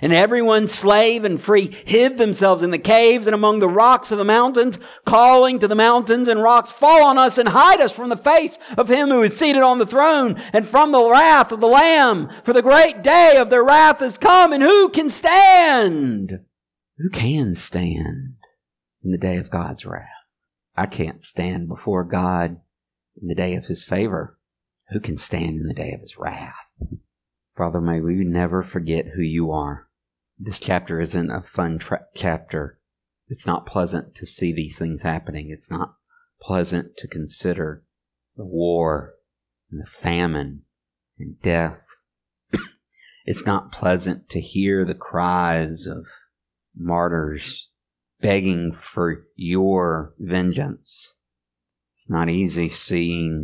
And 0.00 0.12
everyone, 0.12 0.68
slave 0.68 1.24
and 1.24 1.40
free, 1.40 1.76
hid 1.84 2.16
themselves 2.16 2.62
in 2.62 2.70
the 2.70 2.78
caves 2.78 3.26
and 3.26 3.34
among 3.34 3.58
the 3.58 3.68
rocks 3.68 4.12
of 4.12 4.18
the 4.18 4.24
mountains, 4.24 4.78
calling 5.04 5.58
to 5.58 5.68
the 5.68 5.74
mountains 5.74 6.28
and 6.28 6.42
rocks, 6.42 6.70
fall 6.70 7.02
on 7.02 7.18
us 7.18 7.38
and 7.38 7.48
hide 7.48 7.80
us 7.80 7.92
from 7.92 8.08
the 8.08 8.16
face 8.16 8.58
of 8.78 8.88
him 8.88 9.08
who 9.08 9.22
is 9.22 9.36
seated 9.36 9.62
on 9.62 9.78
the 9.78 9.86
throne 9.86 10.40
and 10.52 10.66
from 10.66 10.92
the 10.92 11.10
wrath 11.10 11.50
of 11.50 11.60
the 11.60 11.66
Lamb. 11.66 12.30
For 12.44 12.52
the 12.52 12.62
great 12.62 13.02
day 13.02 13.36
of 13.36 13.50
their 13.50 13.64
wrath 13.64 14.00
is 14.00 14.16
come, 14.16 14.52
and 14.52 14.62
who 14.62 14.88
can 14.90 15.10
stand? 15.10 16.40
Who 16.98 17.10
can 17.10 17.54
stand 17.54 18.34
in 19.02 19.10
the 19.10 19.18
day 19.18 19.36
of 19.38 19.50
God's 19.50 19.84
wrath? 19.84 20.06
I 20.76 20.86
can't 20.86 21.24
stand 21.24 21.68
before 21.68 22.04
God 22.04 22.60
in 23.20 23.28
the 23.28 23.34
day 23.34 23.54
of 23.54 23.66
his 23.66 23.84
favor, 23.84 24.38
who 24.90 25.00
can 25.00 25.16
stand 25.16 25.60
in 25.60 25.66
the 25.66 25.74
day 25.74 25.92
of 25.92 26.00
his 26.00 26.16
wrath? 26.16 26.54
Father, 27.56 27.80
may 27.80 28.00
we 28.00 28.24
never 28.24 28.62
forget 28.62 29.08
who 29.14 29.22
you 29.22 29.50
are. 29.50 29.88
This 30.38 30.58
chapter 30.58 31.00
isn't 31.00 31.30
a 31.30 31.42
fun 31.42 31.78
tra- 31.78 32.06
chapter. 32.14 32.78
It's 33.28 33.46
not 33.46 33.66
pleasant 33.66 34.14
to 34.16 34.26
see 34.26 34.52
these 34.52 34.78
things 34.78 35.02
happening. 35.02 35.50
It's 35.50 35.70
not 35.70 35.96
pleasant 36.40 36.96
to 36.96 37.08
consider 37.08 37.84
the 38.36 38.44
war 38.44 39.14
and 39.70 39.80
the 39.80 39.86
famine 39.86 40.62
and 41.18 41.40
death. 41.42 41.84
it's 43.26 43.44
not 43.44 43.72
pleasant 43.72 44.28
to 44.30 44.40
hear 44.40 44.84
the 44.84 44.94
cries 44.94 45.86
of 45.86 46.06
martyrs 46.74 47.68
begging 48.20 48.72
for 48.72 49.26
your 49.36 50.14
vengeance. 50.18 51.14
It's 51.94 52.08
not 52.08 52.30
easy 52.30 52.68
seeing 52.68 53.42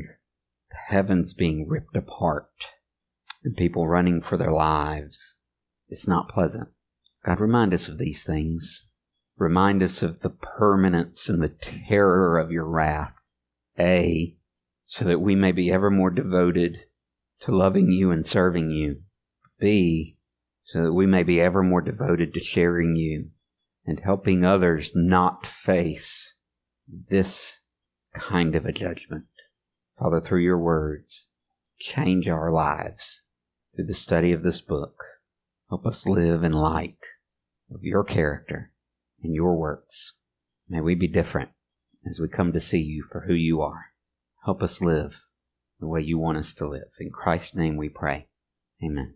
the 0.71 0.77
heavens 0.89 1.35
being 1.35 1.69
ripped 1.69 1.97
apart 1.97 2.49
and 3.47 3.57
people 3.57 3.87
running 3.87 4.21
for 4.21 4.37
their 4.37 4.51
lives. 4.51 5.37
It's 5.89 6.09
not 6.09 6.29
pleasant. 6.29 6.69
God, 7.25 7.41
remind 7.41 7.73
us 7.73 7.89
of 7.89 7.97
these 7.97 8.25
things. 8.25 8.89
Remind 9.39 9.85
us 9.85 10.03
of 10.03 10.21
the 10.21 10.31
permanence 10.31 11.29
and 11.29 11.41
the 11.41 11.49
terror 11.49 12.39
of 12.39 12.51
your 12.51 12.67
wrath. 12.67 13.23
A, 13.79 14.35
so 14.87 15.05
that 15.05 15.21
we 15.21 15.37
may 15.37 15.53
be 15.53 15.71
ever 15.71 15.91
more 15.91 16.11
devoted 16.11 16.79
to 17.43 17.57
loving 17.57 17.93
you 17.93 18.11
and 18.11 18.27
serving 18.27 18.73
you. 18.73 19.03
B, 19.61 20.17
so 20.65 20.83
that 20.83 20.93
we 20.93 21.07
may 21.07 21.23
be 21.23 21.41
ever 21.41 21.63
more 21.63 21.81
devoted 21.81 22.35
to 22.35 22.41
sharing 22.41 22.97
you 22.97 23.31
and 23.87 24.01
helping 24.01 24.45
others 24.45 24.91
not 24.93 25.47
face 25.47 26.35
this 26.89 27.61
kind 28.13 28.57
of 28.57 28.67
a 28.67 28.73
judgment. 28.73 29.27
Father, 29.97 30.21
through 30.21 30.43
your 30.43 30.59
words, 30.59 31.29
change 31.79 32.27
our 32.27 32.51
lives 32.51 33.23
through 33.77 33.87
the 33.87 33.95
study 33.95 34.33
of 34.33 34.43
this 34.43 34.61
book. 34.61 35.05
Help 35.69 35.87
us 35.87 36.07
live 36.07 36.43
in 36.43 36.53
light 36.53 37.05
of 37.73 37.83
your 37.83 38.03
character 38.03 38.73
and 39.23 39.35
your 39.35 39.55
works. 39.55 40.15
May 40.69 40.81
we 40.81 40.95
be 40.95 41.09
different 41.09 41.51
as 42.09 42.19
we 42.19 42.29
come 42.29 42.53
to 42.53 42.61
see 42.61 42.81
you 42.81 43.03
for 43.03 43.23
who 43.23 43.35
you 43.35 43.61
are. 43.61 43.93
Help 44.45 44.63
us 44.63 44.81
live 44.81 45.27
the 45.79 45.87
way 45.87 46.01
you 46.01 46.19
want 46.19 46.39
us 46.39 46.55
to 46.55 46.69
live. 46.69 46.89
In 46.99 47.11
Christ's 47.11 47.55
name 47.55 47.77
we 47.77 47.89
pray. 47.89 48.29
Amen. 48.83 49.16